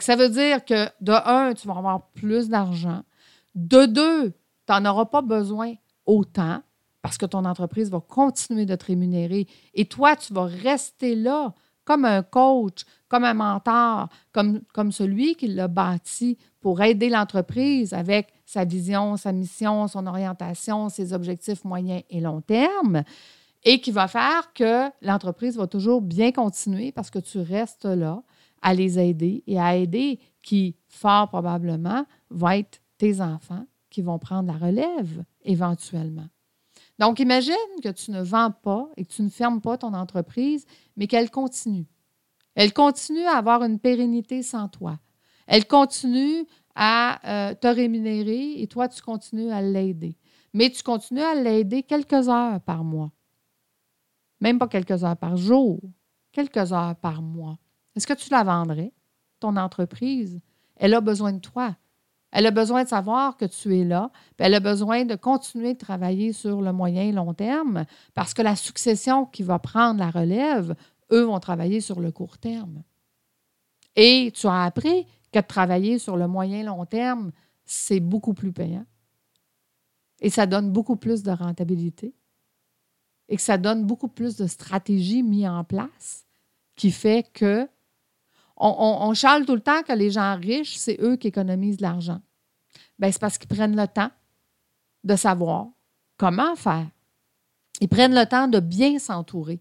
ça 0.00 0.16
veut 0.16 0.28
dire 0.28 0.64
que 0.64 0.88
de 1.00 1.12
un, 1.12 1.54
tu 1.54 1.66
vas 1.66 1.76
avoir 1.76 2.08
plus 2.10 2.48
d'argent. 2.48 3.02
De 3.54 3.86
deux, 3.86 4.30
tu 4.30 4.72
n'en 4.72 4.84
auras 4.86 5.06
pas 5.06 5.22
besoin 5.22 5.74
autant 6.06 6.62
parce 7.04 7.18
que 7.18 7.26
ton 7.26 7.44
entreprise 7.44 7.90
va 7.90 8.00
continuer 8.00 8.64
de 8.64 8.74
te 8.76 8.86
rémunérer. 8.86 9.46
Et 9.74 9.84
toi, 9.84 10.16
tu 10.16 10.32
vas 10.32 10.46
rester 10.46 11.14
là 11.14 11.52
comme 11.84 12.06
un 12.06 12.22
coach, 12.22 12.86
comme 13.08 13.24
un 13.24 13.34
mentor, 13.34 14.08
comme, 14.32 14.62
comme 14.72 14.90
celui 14.90 15.34
qui 15.34 15.48
l'a 15.48 15.68
bâti 15.68 16.38
pour 16.62 16.80
aider 16.80 17.10
l'entreprise 17.10 17.92
avec 17.92 18.32
sa 18.46 18.64
vision, 18.64 19.18
sa 19.18 19.32
mission, 19.32 19.86
son 19.86 20.06
orientation, 20.06 20.88
ses 20.88 21.12
objectifs 21.12 21.62
moyens 21.64 22.02
et 22.08 22.22
long 22.22 22.40
terme, 22.40 23.02
et 23.64 23.82
qui 23.82 23.90
va 23.90 24.08
faire 24.08 24.54
que 24.54 24.88
l'entreprise 25.02 25.58
va 25.58 25.66
toujours 25.66 26.00
bien 26.00 26.32
continuer 26.32 26.90
parce 26.90 27.10
que 27.10 27.18
tu 27.18 27.38
restes 27.38 27.84
là 27.84 28.22
à 28.62 28.72
les 28.72 28.98
aider 28.98 29.44
et 29.46 29.60
à 29.60 29.76
aider 29.76 30.20
qui, 30.42 30.74
fort 30.88 31.28
probablement, 31.28 32.06
vont 32.30 32.48
être 32.48 32.80
tes 32.96 33.20
enfants 33.20 33.66
qui 33.90 34.00
vont 34.00 34.18
prendre 34.18 34.50
la 34.50 34.58
relève 34.58 35.22
éventuellement. 35.44 36.28
Donc, 36.98 37.18
imagine 37.18 37.54
que 37.82 37.88
tu 37.88 38.10
ne 38.10 38.22
vends 38.22 38.52
pas 38.52 38.88
et 38.96 39.04
que 39.04 39.12
tu 39.12 39.22
ne 39.22 39.28
fermes 39.28 39.60
pas 39.60 39.76
ton 39.78 39.94
entreprise, 39.94 40.64
mais 40.96 41.06
qu'elle 41.06 41.30
continue. 41.30 41.86
Elle 42.54 42.72
continue 42.72 43.24
à 43.24 43.36
avoir 43.36 43.64
une 43.64 43.80
pérennité 43.80 44.42
sans 44.42 44.68
toi. 44.68 44.98
Elle 45.46 45.66
continue 45.66 46.46
à 46.74 47.50
euh, 47.50 47.54
te 47.54 47.66
rémunérer 47.66 48.60
et 48.60 48.66
toi, 48.66 48.88
tu 48.88 49.02
continues 49.02 49.50
à 49.50 49.60
l'aider. 49.60 50.16
Mais 50.52 50.70
tu 50.70 50.82
continues 50.82 51.22
à 51.22 51.34
l'aider 51.34 51.82
quelques 51.82 52.28
heures 52.28 52.60
par 52.60 52.84
mois. 52.84 53.12
Même 54.40 54.58
pas 54.58 54.68
quelques 54.68 55.04
heures 55.04 55.16
par 55.16 55.36
jour, 55.36 55.80
quelques 56.32 56.72
heures 56.72 56.96
par 56.96 57.22
mois. 57.22 57.58
Est-ce 57.96 58.06
que 58.06 58.12
tu 58.12 58.30
la 58.30 58.44
vendrais, 58.44 58.92
ton 59.40 59.56
entreprise? 59.56 60.40
Elle 60.76 60.94
a 60.94 61.00
besoin 61.00 61.32
de 61.32 61.38
toi. 61.38 61.76
Elle 62.34 62.46
a 62.46 62.50
besoin 62.50 62.82
de 62.82 62.88
savoir 62.88 63.36
que 63.36 63.44
tu 63.44 63.78
es 63.78 63.84
là, 63.84 64.10
puis 64.36 64.44
elle 64.44 64.54
a 64.54 64.60
besoin 64.60 65.04
de 65.04 65.14
continuer 65.14 65.74
de 65.74 65.78
travailler 65.78 66.32
sur 66.32 66.62
le 66.62 66.72
moyen 66.72 67.02
et 67.02 67.12
long 67.12 67.32
terme 67.32 67.84
parce 68.12 68.34
que 68.34 68.42
la 68.42 68.56
succession 68.56 69.24
qui 69.24 69.44
va 69.44 69.60
prendre 69.60 70.00
la 70.00 70.10
relève, 70.10 70.74
eux 71.12 71.22
vont 71.22 71.38
travailler 71.38 71.80
sur 71.80 72.00
le 72.00 72.10
court 72.10 72.38
terme. 72.38 72.82
Et 73.94 74.32
tu 74.34 74.48
as 74.48 74.64
appris 74.64 75.06
que 75.30 75.38
travailler 75.38 76.00
sur 76.00 76.16
le 76.16 76.26
moyen 76.26 76.58
et 76.58 76.62
long 76.64 76.84
terme, 76.86 77.30
c'est 77.64 78.00
beaucoup 78.00 78.34
plus 78.34 78.52
payant. 78.52 78.84
Et 80.20 80.28
ça 80.28 80.46
donne 80.46 80.72
beaucoup 80.72 80.96
plus 80.96 81.22
de 81.22 81.30
rentabilité. 81.30 82.16
Et 83.28 83.36
que 83.36 83.42
ça 83.42 83.58
donne 83.58 83.84
beaucoup 83.84 84.08
plus 84.08 84.34
de 84.34 84.48
stratégies 84.48 85.22
mises 85.22 85.46
en 85.46 85.62
place 85.62 86.26
qui 86.74 86.90
fait 86.90 87.30
que 87.32 87.68
on, 88.64 89.10
on, 89.10 89.44
tout 89.44 89.54
le 89.54 89.60
temps 89.60 89.82
que 89.82 89.92
les 89.92 90.10
gens 90.10 90.36
riches, 90.36 90.76
c'est 90.76 90.98
eux 91.00 91.16
qui 91.16 91.28
économisent 91.28 91.76
de 91.76 91.82
l'argent. 91.82 92.20
Bien, 92.98 93.12
c'est 93.12 93.20
parce 93.20 93.38
qu'ils 93.38 93.48
prennent 93.48 93.76
le 93.76 93.86
temps 93.86 94.10
de 95.02 95.16
savoir 95.16 95.68
comment 96.16 96.56
faire. 96.56 96.88
Ils 97.80 97.88
prennent 97.88 98.14
le 98.14 98.26
temps 98.26 98.48
de 98.48 98.60
bien 98.60 98.98
s'entourer. 98.98 99.60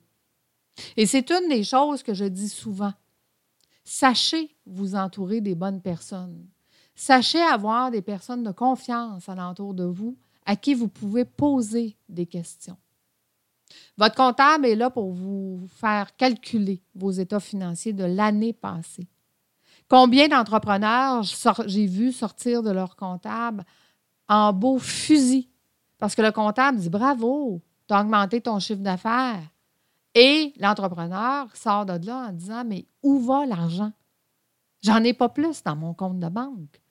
Et 0.96 1.06
c'est 1.06 1.30
une 1.30 1.50
des 1.50 1.64
choses 1.64 2.02
que 2.02 2.14
je 2.14 2.26
dis 2.26 2.50
souvent. 2.50 2.94
Sachez 3.84 4.56
vous 4.66 4.96
entourer 4.96 5.42
des 5.42 5.56
bonnes 5.56 5.82
personnes. 5.82 6.48
Sachez 6.96 7.42
avoir 7.42 7.92
des 7.92 8.02
personnes 8.02 8.44
de 8.44 8.52
confiance 8.52 9.28
alentour 9.28 9.74
de 9.74 9.84
vous 9.84 10.18
à 10.46 10.56
qui 10.56 10.74
vous 10.74 10.88
pouvez 10.88 11.26
poser 11.26 11.98
des 12.08 12.26
questions. 12.26 12.78
Votre 13.98 14.16
comptable 14.16 14.66
est 14.66 14.76
là 14.76 14.90
pour 14.90 15.12
vous 15.12 15.68
faire 15.76 16.16
calculer 16.16 16.82
vos 16.96 17.12
états 17.12 17.40
financiers 17.40 17.94
de 17.94 18.04
l'année 18.04 18.54
passée. 18.54 19.08
Combien 19.90 20.28
d'entrepreneurs 20.28 21.24
j'ai 21.68 21.86
vu 21.86 22.12
sortir 22.12 22.64
de 22.64 22.72
leur 22.72 22.96
comptable 22.96 23.66
en 24.28 24.54
beau 24.54 24.80
fusil? 24.80 25.50
Parce 25.98 26.16
que 26.16 26.22
le 26.22 26.32
comptable 26.32 26.80
dit 26.80 26.90
bravo, 26.90 27.62
tu 27.88 27.94
as 27.94 28.02
augmenté 28.02 28.42
ton 28.42 28.60
chiffre 28.60 28.82
d'affaires. 28.82 29.44
Et 30.16 30.54
l'entrepreneur 30.58 31.56
sort 31.56 31.86
de 31.86 32.06
là 32.06 32.28
en 32.30 32.32
disant 32.32 32.64
Mais 32.66 32.86
où 33.02 33.20
va 33.20 33.46
l'argent? 33.46 33.92
J'en 34.82 35.04
ai 35.04 35.14
pas 35.14 35.30
plus 35.30 35.64
dans 35.64 35.76
mon 35.76 35.94
compte 35.94 36.20
de 36.20 36.30
banque. 36.30 36.83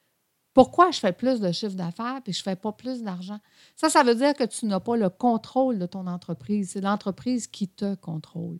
Pourquoi 0.54 0.90
je 0.90 1.00
fais 1.00 1.12
plus 1.12 1.40
de 1.40 1.50
chiffre 1.50 1.74
d'affaires 1.74 2.20
et 2.26 2.32
je 2.32 2.40
ne 2.40 2.42
fais 2.42 2.56
pas 2.56 2.72
plus 2.72 3.02
d'argent? 3.02 3.38
Ça, 3.74 3.88
ça 3.88 4.02
veut 4.02 4.14
dire 4.14 4.34
que 4.34 4.44
tu 4.44 4.66
n'as 4.66 4.80
pas 4.80 4.96
le 4.96 5.08
contrôle 5.08 5.78
de 5.78 5.86
ton 5.86 6.06
entreprise. 6.06 6.70
C'est 6.72 6.80
l'entreprise 6.80 7.46
qui 7.46 7.68
te 7.68 7.94
contrôle. 7.94 8.58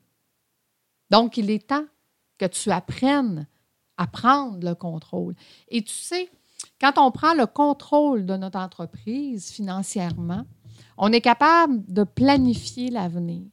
Donc, 1.11 1.37
il 1.37 1.51
est 1.51 1.69
temps 1.69 1.85
que 2.39 2.47
tu 2.47 2.71
apprennes 2.71 3.47
à 3.99 4.07
prendre 4.07 4.59
le 4.65 4.75
contrôle. 4.75 5.35
Et 5.69 5.83
tu 5.83 5.93
sais, 5.93 6.31
quand 6.81 6.95
on 6.97 7.11
prend 7.11 7.35
le 7.35 7.47
contrôle 7.47 8.25
de 8.25 8.37
notre 8.37 8.59
entreprise 8.59 9.51
financièrement, 9.51 10.47
on 10.97 11.13
est 11.13 11.21
capable 11.21 11.85
de 11.93 12.05
planifier 12.05 12.91
l'avenir. 12.91 13.47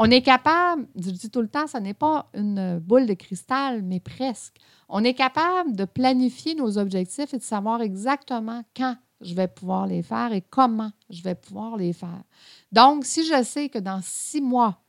On 0.00 0.12
est 0.12 0.22
capable, 0.22 0.86
je 0.94 1.10
dis 1.10 1.28
tout 1.28 1.42
le 1.42 1.48
temps, 1.48 1.66
ce 1.66 1.76
n'est 1.76 1.92
pas 1.92 2.30
une 2.32 2.78
boule 2.78 3.06
de 3.06 3.14
cristal, 3.14 3.82
mais 3.82 3.98
presque. 3.98 4.54
On 4.88 5.02
est 5.02 5.12
capable 5.12 5.74
de 5.74 5.84
planifier 5.84 6.54
nos 6.54 6.78
objectifs 6.78 7.34
et 7.34 7.38
de 7.38 7.42
savoir 7.42 7.82
exactement 7.82 8.62
quand 8.76 8.96
je 9.20 9.34
vais 9.34 9.48
pouvoir 9.48 9.88
les 9.88 10.04
faire 10.04 10.32
et 10.32 10.40
comment 10.40 10.92
je 11.10 11.20
vais 11.22 11.34
pouvoir 11.34 11.76
les 11.76 11.92
faire. 11.92 12.22
Donc, 12.70 13.04
si 13.04 13.26
je 13.26 13.42
sais 13.42 13.68
que 13.70 13.80
dans 13.80 13.98
six 14.00 14.40
mois, 14.40 14.80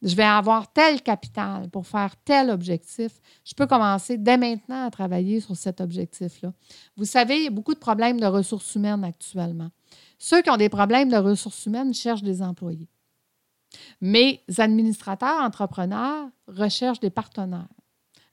je 0.00 0.16
vais 0.16 0.24
avoir 0.24 0.72
tel 0.72 1.02
capital 1.02 1.68
pour 1.68 1.86
faire 1.86 2.16
tel 2.24 2.48
objectif, 2.48 3.20
je 3.44 3.52
peux 3.52 3.66
commencer 3.66 4.16
dès 4.16 4.38
maintenant 4.38 4.86
à 4.86 4.90
travailler 4.90 5.40
sur 5.40 5.56
cet 5.56 5.82
objectif-là. 5.82 6.54
Vous 6.96 7.04
savez, 7.04 7.36
il 7.36 7.44
y 7.44 7.48
a 7.48 7.50
beaucoup 7.50 7.74
de 7.74 7.78
problèmes 7.78 8.18
de 8.18 8.26
ressources 8.26 8.74
humaines 8.76 9.04
actuellement. 9.04 9.68
Ceux 10.18 10.40
qui 10.40 10.48
ont 10.48 10.56
des 10.56 10.70
problèmes 10.70 11.10
de 11.10 11.18
ressources 11.18 11.66
humaines 11.66 11.92
cherchent 11.92 12.22
des 12.22 12.40
employés. 12.40 12.88
Mes 14.00 14.42
administrateurs, 14.58 15.42
entrepreneurs 15.42 16.28
recherchent 16.46 17.00
des 17.00 17.10
partenaires, 17.10 17.68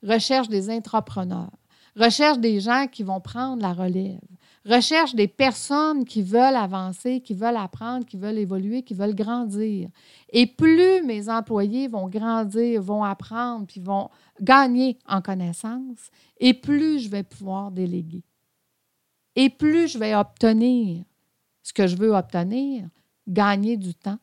recherchent 0.02 0.48
des 0.48 0.70
entrepreneurs, 0.70 1.52
recherchent 1.96 2.38
des 2.38 2.60
gens 2.60 2.86
qui 2.86 3.02
vont 3.02 3.20
prendre 3.20 3.62
la 3.62 3.72
relève, 3.72 4.20
recherchent 4.64 5.14
des 5.14 5.28
personnes 5.28 6.04
qui 6.04 6.22
veulent 6.22 6.56
avancer, 6.56 7.20
qui 7.20 7.34
veulent 7.34 7.56
apprendre, 7.56 8.04
qui 8.04 8.16
veulent 8.16 8.38
évoluer, 8.38 8.82
qui 8.82 8.94
veulent 8.94 9.14
grandir. 9.14 9.88
Et 10.30 10.46
plus 10.46 11.02
mes 11.02 11.28
employés 11.28 11.88
vont 11.88 12.08
grandir, 12.08 12.82
vont 12.82 13.04
apprendre, 13.04 13.66
puis 13.66 13.80
vont 13.80 14.10
gagner 14.40 14.98
en 15.06 15.22
connaissances, 15.22 16.10
et 16.38 16.52
plus 16.52 17.00
je 17.00 17.08
vais 17.08 17.22
pouvoir 17.22 17.70
déléguer. 17.70 18.24
Et 19.34 19.50
plus 19.50 19.88
je 19.88 19.98
vais 19.98 20.14
obtenir 20.14 21.04
ce 21.62 21.72
que 21.72 21.86
je 21.86 21.96
veux 21.96 22.14
obtenir, 22.14 22.88
gagner 23.28 23.76
du 23.76 23.94
temps, 23.94 24.18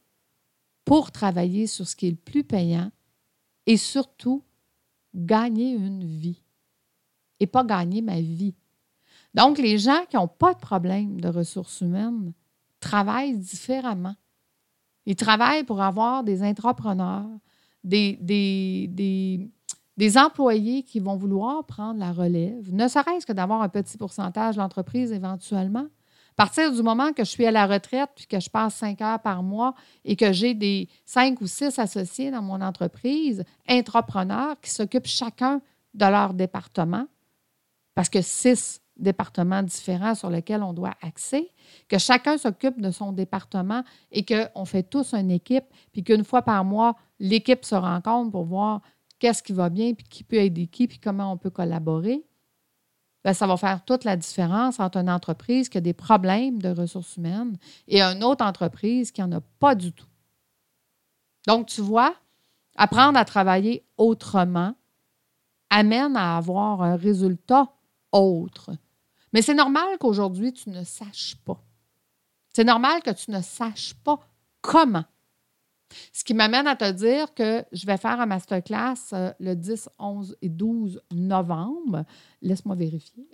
pour 0.85 1.11
travailler 1.11 1.67
sur 1.67 1.87
ce 1.87 1.95
qui 1.95 2.07
est 2.07 2.11
le 2.11 2.15
plus 2.15 2.43
payant 2.43 2.91
et 3.65 3.77
surtout 3.77 4.43
gagner 5.15 5.71
une 5.71 6.03
vie 6.03 6.43
et 7.39 7.47
pas 7.47 7.63
gagner 7.63 8.01
ma 8.01 8.19
vie. 8.19 8.55
Donc, 9.33 9.57
les 9.57 9.77
gens 9.77 10.05
qui 10.09 10.15
n'ont 10.15 10.27
pas 10.27 10.53
de 10.53 10.59
problème 10.59 11.19
de 11.19 11.27
ressources 11.27 11.81
humaines 11.81 12.33
travaillent 12.79 13.37
différemment. 13.37 14.15
Ils 15.05 15.15
travaillent 15.15 15.63
pour 15.63 15.81
avoir 15.81 16.23
des 16.23 16.43
entrepreneurs, 16.43 17.27
des, 17.83 18.17
des, 18.21 18.87
des, 18.89 19.49
des 19.97 20.17
employés 20.17 20.83
qui 20.83 20.99
vont 20.99 21.15
vouloir 21.15 21.65
prendre 21.65 21.99
la 21.99 22.11
relève, 22.11 22.73
ne 22.73 22.87
serait-ce 22.87 23.25
que 23.25 23.33
d'avoir 23.33 23.61
un 23.61 23.69
petit 23.69 23.97
pourcentage 23.97 24.55
d'entreprise 24.55 25.11
éventuellement, 25.11 25.87
À 26.33 26.45
partir 26.45 26.71
du 26.71 26.81
moment 26.81 27.13
que 27.13 27.23
je 27.23 27.29
suis 27.29 27.45
à 27.45 27.51
la 27.51 27.67
retraite, 27.67 28.09
puis 28.15 28.25
que 28.25 28.39
je 28.39 28.49
passe 28.49 28.73
cinq 28.73 29.01
heures 29.01 29.21
par 29.21 29.43
mois 29.43 29.75
et 30.03 30.15
que 30.15 30.33
j'ai 30.33 30.55
des 30.55 30.89
cinq 31.05 31.39
ou 31.41 31.47
six 31.47 31.77
associés 31.77 32.31
dans 32.31 32.41
mon 32.41 32.59
entreprise, 32.59 33.43
entrepreneurs 33.69 34.59
qui 34.59 34.71
s'occupent 34.71 35.05
chacun 35.05 35.61
de 35.93 36.05
leur 36.05 36.33
département, 36.33 37.05
parce 37.93 38.09
que 38.09 38.23
six 38.23 38.81
départements 38.97 39.61
différents 39.61 40.15
sur 40.15 40.31
lesquels 40.31 40.63
on 40.63 40.73
doit 40.73 40.95
accéder, 41.03 41.51
que 41.87 41.99
chacun 41.99 42.39
s'occupe 42.39 42.81
de 42.81 42.89
son 42.89 43.11
département 43.11 43.83
et 44.11 44.25
qu'on 44.25 44.65
fait 44.65 44.83
tous 44.83 45.13
une 45.13 45.29
équipe, 45.29 45.65
puis 45.91 46.03
qu'une 46.03 46.23
fois 46.23 46.41
par 46.41 46.65
mois, 46.65 46.95
l'équipe 47.19 47.63
se 47.63 47.75
rencontre 47.75 48.31
pour 48.31 48.45
voir 48.45 48.81
qu'est-ce 49.19 49.43
qui 49.43 49.53
va 49.53 49.69
bien, 49.69 49.93
puis 49.93 50.07
qui 50.09 50.23
peut 50.23 50.37
aider 50.37 50.65
qui, 50.65 50.87
puis 50.87 50.97
comment 50.97 51.31
on 51.31 51.37
peut 51.37 51.51
collaborer. 51.51 52.23
Bien, 53.23 53.33
ça 53.33 53.47
va 53.47 53.55
faire 53.55 53.83
toute 53.85 54.03
la 54.03 54.17
différence 54.17 54.79
entre 54.79 54.97
une 54.97 55.09
entreprise 55.09 55.69
qui 55.69 55.77
a 55.77 55.81
des 55.81 55.93
problèmes 55.93 56.61
de 56.61 56.69
ressources 56.69 57.15
humaines 57.15 57.57
et 57.87 58.01
une 58.01 58.23
autre 58.23 58.45
entreprise 58.45 59.11
qui 59.11 59.21
n'en 59.21 59.31
a 59.31 59.41
pas 59.59 59.75
du 59.75 59.93
tout. 59.93 60.07
Donc, 61.47 61.67
tu 61.67 61.81
vois, 61.81 62.15
apprendre 62.75 63.17
à 63.17 63.25
travailler 63.25 63.85
autrement 63.97 64.75
amène 65.69 66.15
à 66.17 66.37
avoir 66.37 66.81
un 66.81 66.95
résultat 66.95 67.73
autre. 68.11 68.71
Mais 69.31 69.41
c'est 69.41 69.55
normal 69.55 69.97
qu'aujourd'hui, 69.99 70.53
tu 70.53 70.69
ne 70.69 70.83
saches 70.83 71.35
pas. 71.43 71.59
C'est 72.53 72.63
normal 72.63 73.01
que 73.01 73.09
tu 73.09 73.31
ne 73.31 73.41
saches 73.41 73.95
pas 73.95 74.19
comment. 74.61 75.05
Ce 76.11 76.23
qui 76.23 76.33
m'amène 76.33 76.67
à 76.67 76.75
te 76.75 76.91
dire 76.91 77.33
que 77.33 77.63
je 77.71 77.85
vais 77.85 77.97
faire 77.97 78.19
un 78.19 78.25
masterclass 78.25 78.95
euh, 79.13 79.31
le 79.39 79.55
10, 79.55 79.89
11 79.99 80.37
et 80.41 80.49
12 80.49 81.01
novembre. 81.11 82.05
Laisse-moi 82.41 82.75
vérifier 82.75 83.27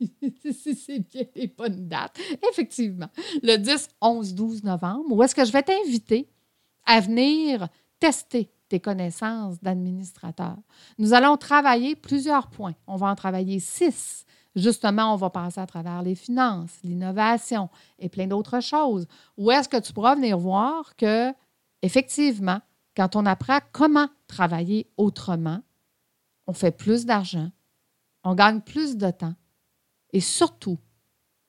si 0.50 0.74
c'est 0.74 1.00
bien 1.00 1.24
les 1.34 1.46
bonnes 1.46 1.88
dates. 1.88 2.18
Effectivement, 2.50 3.08
le 3.42 3.56
10, 3.56 3.88
11, 4.00 4.34
12 4.34 4.64
novembre, 4.64 5.06
où 5.10 5.22
est-ce 5.22 5.34
que 5.34 5.44
je 5.44 5.52
vais 5.52 5.62
t'inviter 5.62 6.28
à 6.84 7.00
venir 7.00 7.68
tester 7.98 8.50
tes 8.68 8.80
connaissances 8.80 9.60
d'administrateur. 9.60 10.56
Nous 10.98 11.12
allons 11.12 11.36
travailler 11.36 11.94
plusieurs 11.94 12.48
points. 12.48 12.74
On 12.86 12.96
va 12.96 13.08
en 13.08 13.14
travailler 13.14 13.60
six. 13.60 14.24
Justement, 14.56 15.12
on 15.12 15.16
va 15.16 15.30
passer 15.30 15.60
à 15.60 15.66
travers 15.66 16.02
les 16.02 16.14
finances, 16.14 16.78
l'innovation 16.82 17.68
et 17.98 18.08
plein 18.08 18.26
d'autres 18.26 18.60
choses. 18.60 19.06
Où 19.36 19.50
est-ce 19.50 19.68
que 19.68 19.78
tu 19.78 19.92
pourras 19.92 20.14
venir 20.14 20.38
voir 20.38 20.96
que 20.96 21.32
effectivement, 21.82 22.60
quand 22.96 23.16
on 23.16 23.26
apprend 23.26 23.58
comment 23.72 24.08
travailler 24.26 24.90
autrement, 24.96 25.62
on 26.46 26.52
fait 26.52 26.72
plus 26.72 27.04
d'argent, 27.04 27.50
on 28.24 28.34
gagne 28.34 28.60
plus 28.60 28.96
de 28.96 29.10
temps 29.10 29.34
et 30.12 30.20
surtout 30.20 30.78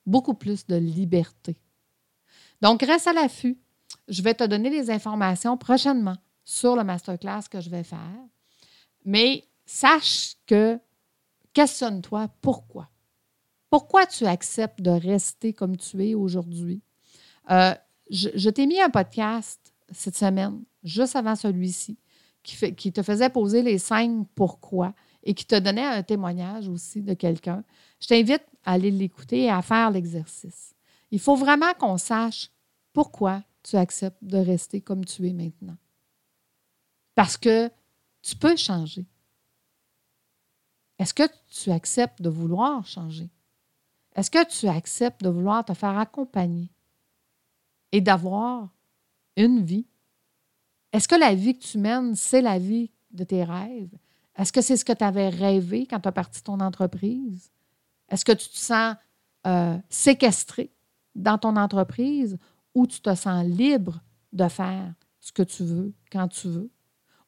beaucoup 0.06 0.34
plus 0.34 0.66
de 0.66 0.76
liberté. 0.76 1.56
Donc, 2.60 2.82
reste 2.82 3.06
à 3.06 3.12
l'affût. 3.12 3.58
Je 4.08 4.22
vais 4.22 4.34
te 4.34 4.44
donner 4.44 4.70
les 4.70 4.90
informations 4.90 5.56
prochainement 5.56 6.16
sur 6.44 6.76
le 6.76 6.84
masterclass 6.84 7.42
que 7.50 7.60
je 7.60 7.70
vais 7.70 7.84
faire. 7.84 8.24
Mais 9.04 9.48
sache 9.66 10.34
que 10.46 10.78
questionne-toi 11.52 12.28
pourquoi. 12.40 12.90
Pourquoi 13.70 14.06
tu 14.06 14.26
acceptes 14.26 14.80
de 14.80 14.90
rester 14.90 15.52
comme 15.52 15.76
tu 15.76 16.06
es 16.06 16.14
aujourd'hui? 16.14 16.82
Euh, 17.50 17.74
je 18.10 18.48
t'ai 18.50 18.66
mis 18.66 18.80
un 18.80 18.90
podcast 18.90 19.63
cette 19.94 20.16
semaine, 20.16 20.62
juste 20.82 21.16
avant 21.16 21.36
celui-ci, 21.36 21.96
qui, 22.42 22.92
te 22.92 23.02
faisait 23.02 23.30
poser 23.30 23.62
les 23.62 23.78
cinq 23.78 24.26
pourquoi 24.34 24.94
et 25.22 25.34
qui 25.34 25.46
te 25.46 25.58
donnait 25.58 25.84
un 25.84 26.02
témoignage 26.02 26.68
aussi 26.68 27.00
de 27.00 27.14
quelqu'un. 27.14 27.64
Je 28.00 28.08
t'invite 28.08 28.44
à 28.64 28.72
aller 28.72 28.90
l'écouter 28.90 29.44
et 29.44 29.50
à 29.50 29.62
faire 29.62 29.90
l'exercice. 29.90 30.74
Il 31.10 31.20
faut 31.20 31.36
vraiment 31.36 31.72
qu'on 31.78 31.96
sache 31.96 32.50
pourquoi 32.92 33.42
tu 33.62 33.76
acceptes 33.76 34.22
de 34.22 34.36
rester 34.36 34.82
comme 34.82 35.04
tu 35.04 35.26
es 35.26 35.32
maintenant. 35.32 35.76
Parce 37.14 37.38
que 37.38 37.70
tu 38.20 38.36
peux 38.36 38.56
changer. 38.56 39.06
Est-ce 40.98 41.14
que 41.14 41.28
tu 41.48 41.70
acceptes 41.70 42.20
de 42.20 42.28
vouloir 42.28 42.86
changer? 42.86 43.30
Est-ce 44.14 44.30
que 44.30 44.46
tu 44.46 44.68
acceptes 44.68 45.22
de 45.22 45.28
vouloir 45.28 45.64
te 45.64 45.74
faire 45.74 45.98
accompagner 45.98 46.70
et 47.90 48.00
d'avoir 48.00 48.73
une 49.36 49.62
vie? 49.62 49.86
Est-ce 50.92 51.08
que 51.08 51.14
la 51.16 51.34
vie 51.34 51.58
que 51.58 51.64
tu 51.64 51.78
mènes, 51.78 52.14
c'est 52.14 52.42
la 52.42 52.58
vie 52.58 52.90
de 53.10 53.24
tes 53.24 53.44
rêves? 53.44 53.96
Est-ce 54.36 54.52
que 54.52 54.60
c'est 54.60 54.76
ce 54.76 54.84
que 54.84 54.92
tu 54.92 55.04
avais 55.04 55.28
rêvé 55.28 55.86
quand 55.86 56.00
tu 56.00 56.08
as 56.08 56.12
parti 56.12 56.42
ton 56.42 56.60
entreprise? 56.60 57.50
Est-ce 58.08 58.24
que 58.24 58.32
tu 58.32 58.48
te 58.48 58.56
sens 58.56 58.96
euh, 59.46 59.76
séquestré 59.88 60.70
dans 61.14 61.38
ton 61.38 61.56
entreprise 61.56 62.38
ou 62.74 62.86
tu 62.86 63.00
te 63.00 63.14
sens 63.14 63.44
libre 63.44 64.00
de 64.32 64.48
faire 64.48 64.94
ce 65.20 65.32
que 65.32 65.42
tu 65.42 65.64
veux 65.64 65.94
quand 66.10 66.28
tu 66.28 66.48
veux? 66.48 66.70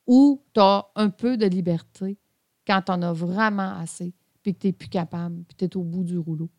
Ou 0.06 0.42
tu 0.54 0.60
as 0.60 0.86
un 0.94 1.10
peu 1.10 1.36
de 1.36 1.46
liberté 1.46 2.18
quand 2.66 2.82
tu 2.82 2.92
en 2.92 3.02
as 3.02 3.12
vraiment 3.12 3.78
assez, 3.78 4.12
puis 4.42 4.54
que 4.54 4.60
tu 4.60 4.66
n'es 4.68 4.72
plus 4.72 4.88
capable, 4.88 5.44
puis 5.44 5.56
tu 5.56 5.64
es 5.64 5.76
au 5.76 5.82
bout 5.82 6.04
du 6.04 6.18
rouleau? 6.18 6.50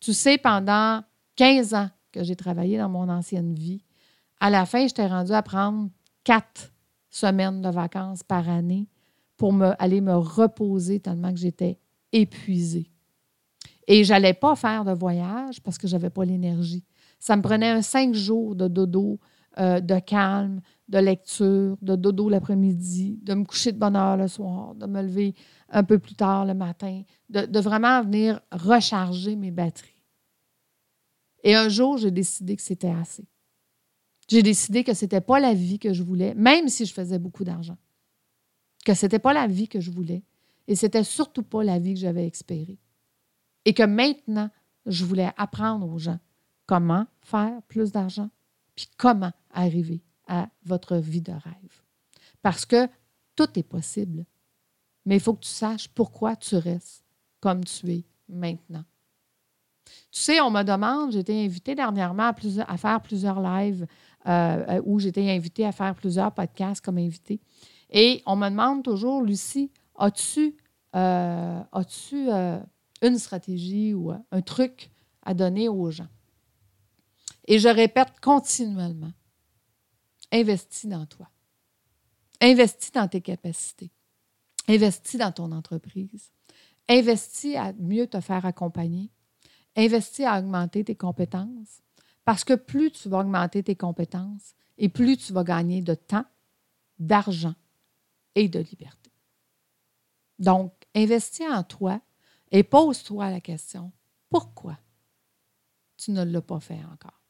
Tu 0.00 0.12
sais, 0.12 0.38
pendant 0.38 1.02
15 1.36 1.74
ans 1.74 1.90
que 2.10 2.22
j'ai 2.22 2.36
travaillé 2.36 2.78
dans 2.78 2.88
mon 2.88 3.08
ancienne 3.08 3.54
vie, 3.54 3.82
à 4.42 4.50
la 4.50 4.66
fin, 4.66 4.88
j'étais 4.88 5.06
rendue 5.06 5.34
à 5.34 5.42
prendre 5.42 5.88
quatre 6.24 6.72
semaines 7.10 7.62
de 7.62 7.68
vacances 7.68 8.24
par 8.24 8.48
année 8.48 8.88
pour 9.36 9.54
aller 9.78 10.00
me 10.00 10.16
reposer 10.16 10.98
tellement 10.98 11.32
que 11.32 11.38
j'étais 11.38 11.78
épuisée. 12.10 12.90
Et 13.86 14.02
je 14.02 14.12
n'allais 14.12 14.34
pas 14.34 14.56
faire 14.56 14.84
de 14.84 14.90
voyage 14.90 15.62
parce 15.62 15.78
que 15.78 15.86
je 15.86 15.92
n'avais 15.92 16.10
pas 16.10 16.24
l'énergie. 16.24 16.84
Ça 17.20 17.36
me 17.36 17.42
prenait 17.42 17.68
un 17.68 17.82
cinq 17.82 18.14
jours 18.14 18.56
de 18.56 18.66
dodo, 18.66 19.20
euh, 19.60 19.78
de 19.78 20.00
calme, 20.00 20.60
de 20.88 20.98
lecture, 20.98 21.76
de 21.80 21.94
dodo 21.94 22.28
l'après-midi, 22.28 23.20
de 23.22 23.34
me 23.34 23.44
coucher 23.44 23.70
de 23.70 23.78
bonne 23.78 23.94
heure 23.94 24.16
le 24.16 24.26
soir, 24.26 24.74
de 24.74 24.86
me 24.86 25.02
lever 25.02 25.36
un 25.68 25.84
peu 25.84 26.00
plus 26.00 26.16
tard 26.16 26.46
le 26.46 26.54
matin, 26.54 27.02
de, 27.30 27.46
de 27.46 27.60
vraiment 27.60 28.02
venir 28.02 28.40
recharger 28.50 29.36
mes 29.36 29.52
batteries. 29.52 30.02
Et 31.44 31.54
un 31.54 31.68
jour, 31.68 31.96
j'ai 31.96 32.10
décidé 32.10 32.56
que 32.56 32.62
c'était 32.62 32.90
assez 32.90 33.24
j'ai 34.32 34.42
décidé 34.42 34.82
que 34.82 34.94
ce 34.94 35.04
n'était 35.04 35.20
pas 35.20 35.40
la 35.40 35.52
vie 35.52 35.78
que 35.78 35.92
je 35.92 36.02
voulais, 36.02 36.34
même 36.34 36.68
si 36.68 36.86
je 36.86 36.94
faisais 36.94 37.18
beaucoup 37.18 37.44
d'argent. 37.44 37.76
Que 38.82 38.94
ce 38.94 39.04
n'était 39.04 39.18
pas 39.18 39.34
la 39.34 39.46
vie 39.46 39.68
que 39.68 39.78
je 39.78 39.90
voulais. 39.90 40.22
Et 40.66 40.74
ce 40.74 40.86
n'était 40.86 41.04
surtout 41.04 41.42
pas 41.42 41.62
la 41.62 41.78
vie 41.78 41.92
que 41.92 42.00
j'avais 42.00 42.26
espérée. 42.26 42.78
Et 43.66 43.74
que 43.74 43.82
maintenant, 43.82 44.48
je 44.86 45.04
voulais 45.04 45.30
apprendre 45.36 45.86
aux 45.86 45.98
gens 45.98 46.18
comment 46.64 47.06
faire 47.20 47.60
plus 47.68 47.92
d'argent, 47.92 48.30
puis 48.74 48.88
comment 48.96 49.32
arriver 49.50 50.00
à 50.26 50.48
votre 50.64 50.96
vie 50.96 51.20
de 51.20 51.32
rêve. 51.32 51.82
Parce 52.40 52.64
que 52.64 52.88
tout 53.36 53.58
est 53.58 53.62
possible. 53.62 54.24
Mais 55.04 55.16
il 55.16 55.20
faut 55.20 55.34
que 55.34 55.44
tu 55.44 55.50
saches 55.50 55.88
pourquoi 55.88 56.36
tu 56.36 56.56
restes 56.56 57.04
comme 57.38 57.64
tu 57.64 57.90
es 57.90 58.04
maintenant. 58.30 58.84
Tu 59.84 60.20
sais, 60.20 60.40
on 60.40 60.50
me 60.50 60.62
demande, 60.62 61.12
j'ai 61.12 61.18
été 61.18 61.44
invitée 61.44 61.74
dernièrement 61.74 62.30
à 62.66 62.76
faire 62.78 63.02
plusieurs 63.02 63.40
lives 63.40 63.86
euh, 64.26 64.80
où 64.84 64.98
j'étais 65.00 65.30
invitée 65.30 65.66
à 65.66 65.72
faire 65.72 65.94
plusieurs 65.94 66.32
podcasts 66.32 66.84
comme 66.84 66.98
invitée. 66.98 67.40
Et 67.90 68.22
on 68.24 68.36
me 68.36 68.48
demande 68.48 68.84
toujours, 68.84 69.22
Lucie, 69.22 69.70
as-tu 69.96 70.56
euh, 70.94 71.62
euh, 72.12 72.60
une 73.02 73.18
stratégie 73.18 73.94
ou 73.94 74.12
un 74.12 74.40
truc 74.42 74.90
à 75.22 75.34
donner 75.34 75.68
aux 75.68 75.90
gens? 75.90 76.08
Et 77.46 77.58
je 77.58 77.68
répète 77.68 78.20
continuellement, 78.20 79.12
investis 80.30 80.88
dans 80.88 81.06
toi. 81.06 81.28
Investis 82.40 82.92
dans 82.92 83.08
tes 83.08 83.20
capacités. 83.20 83.90
Investis 84.68 85.18
dans 85.18 85.32
ton 85.32 85.52
entreprise. 85.52 86.30
Investis 86.88 87.56
à 87.56 87.72
mieux 87.72 88.06
te 88.06 88.20
faire 88.20 88.46
accompagner. 88.46 89.10
Investis 89.76 90.26
à 90.26 90.38
augmenter 90.38 90.84
tes 90.84 90.94
compétences. 90.94 91.82
Parce 92.24 92.44
que 92.44 92.54
plus 92.54 92.92
tu 92.92 93.08
vas 93.08 93.18
augmenter 93.18 93.62
tes 93.62 93.76
compétences 93.76 94.54
et 94.78 94.88
plus 94.88 95.16
tu 95.16 95.32
vas 95.32 95.44
gagner 95.44 95.82
de 95.82 95.94
temps, 95.94 96.24
d'argent 96.98 97.54
et 98.34 98.48
de 98.48 98.60
liberté. 98.60 99.10
Donc, 100.38 100.72
investis 100.94 101.46
en 101.50 101.62
toi 101.62 102.00
et 102.50 102.62
pose-toi 102.62 103.30
la 103.30 103.40
question, 103.40 103.92
pourquoi 104.30 104.78
tu 105.96 106.10
ne 106.10 106.24
l'as 106.24 106.40
pas 106.40 106.60
fait 106.60 106.80
encore? 106.92 107.20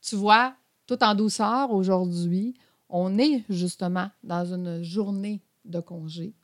Tu 0.00 0.16
vois, 0.16 0.56
tout 0.86 1.02
en 1.02 1.14
douceur, 1.14 1.70
aujourd'hui, 1.70 2.54
on 2.88 3.18
est 3.18 3.44
justement 3.48 4.10
dans 4.22 4.52
une 4.52 4.82
journée 4.82 5.42
de 5.64 5.80
congé. 5.80 6.34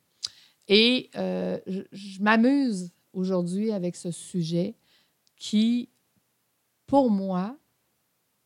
Et 0.69 1.11
euh, 1.17 1.59
je 1.93 2.23
m'amuse 2.23 2.93
aujourd'hui 3.13 3.73
avec 3.73 3.97
ce 3.97 4.11
sujet 4.11 4.77
qui 5.37 5.89
pour 6.89 7.11
moi, 7.11 7.55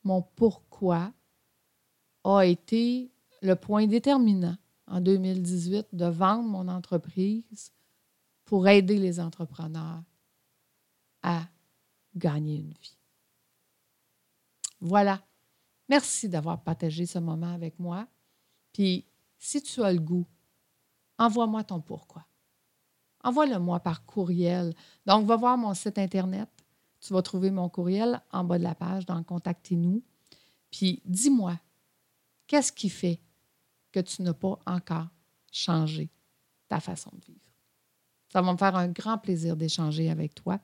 mon 0.02 0.20
pourquoi 0.20 1.12
a 2.24 2.40
été 2.44 3.11
le 3.40 3.55
point 3.55 3.87
déterminant 3.87 4.57
en 4.88 5.00
2018 5.00 5.87
de 5.92 6.07
vendre 6.07 6.48
mon 6.48 6.66
entreprise 6.68 7.72
pour 8.44 8.66
aider 8.68 8.98
les 8.98 9.20
entrepreneurs 9.20 10.02
à 11.22 11.46
gagner 12.16 12.57
une 12.57 12.72
vie. 12.72 12.98
Voilà. 14.81 15.22
Merci 15.88 16.28
d'avoir 16.28 16.61
partagé 16.62 17.07
ce 17.07 17.20
moment 17.20 17.55
avec 17.55 17.78
moi. 17.78 18.09
Puis, 18.72 19.07
si 19.38 19.62
tu 19.62 19.85
as 19.85 19.92
le 19.92 20.00
goût, 20.00 20.26
envoie-moi 21.16 21.62
ton 21.62 21.81
pourquoi. 21.81 22.26
Envoie-le-moi 23.22 23.78
par 23.78 24.05
courriel. 24.05 24.74
Donc, 25.07 25.26
va 25.26 25.37
voir 25.37 25.57
mon 25.57 25.74
site 25.74 25.98
Internet. 25.98 26.48
Tu 27.05 27.12
vas 27.12 27.23
trouver 27.23 27.51
mon 27.51 27.69
courriel 27.69 28.23
en 28.31 28.45
bas 28.45 28.59
de 28.59 28.62
la 28.62 28.77
page 28.77 29.07
dans 29.07 29.23
Contactez-nous. 29.25 30.03
Puis, 30.71 31.03
dis-moi, 31.05 31.59
qu'est-ce 32.47 32.73
qui 32.73 32.88
fait 32.88 33.21
que 33.91 34.01
tu 34.01 34.23
n'as 34.23 34.33
pas 34.33 34.59
encore 34.67 35.09
changé 35.51 36.09
ta 36.69 36.79
façon 36.79 37.11
de 37.15 37.27
vivre? 37.27 37.41
Ça 38.33 38.41
va 38.41 38.53
me 38.53 38.57
faire 38.57 38.77
un 38.77 38.88
grand 38.88 39.19
plaisir 39.19 39.57
d'échanger 39.57 40.11
avec 40.11 40.35
toi. 40.35 40.59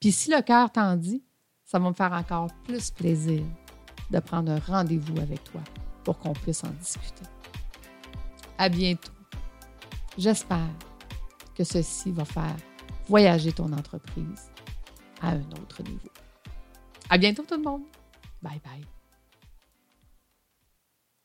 Puis 0.00 0.10
si 0.10 0.30
le 0.30 0.42
cœur 0.42 0.72
t'en 0.72 0.96
dit, 0.96 1.22
ça 1.64 1.78
va 1.78 1.88
me 1.88 1.94
faire 1.94 2.12
encore 2.12 2.48
plus 2.64 2.90
plaisir 2.90 3.44
de 4.10 4.18
prendre 4.18 4.50
un 4.50 4.58
rendez-vous 4.58 5.18
avec 5.20 5.44
toi 5.44 5.60
pour 6.02 6.18
qu'on 6.18 6.32
puisse 6.32 6.64
en 6.64 6.70
discuter. 6.70 7.24
À 8.58 8.68
bientôt. 8.68 9.12
J'espère 10.18 10.74
que 11.54 11.62
ceci 11.62 12.10
va 12.10 12.24
faire 12.24 12.56
voyager 13.06 13.52
ton 13.52 13.72
entreprise 13.72 14.51
à 15.22 15.30
un 15.30 15.50
autre 15.52 15.82
niveau. 15.82 16.10
À 17.08 17.18
bientôt 17.18 17.44
tout 17.44 17.56
le 17.56 17.62
monde. 17.62 17.82
Bye 18.42 18.60
bye. 18.64 18.84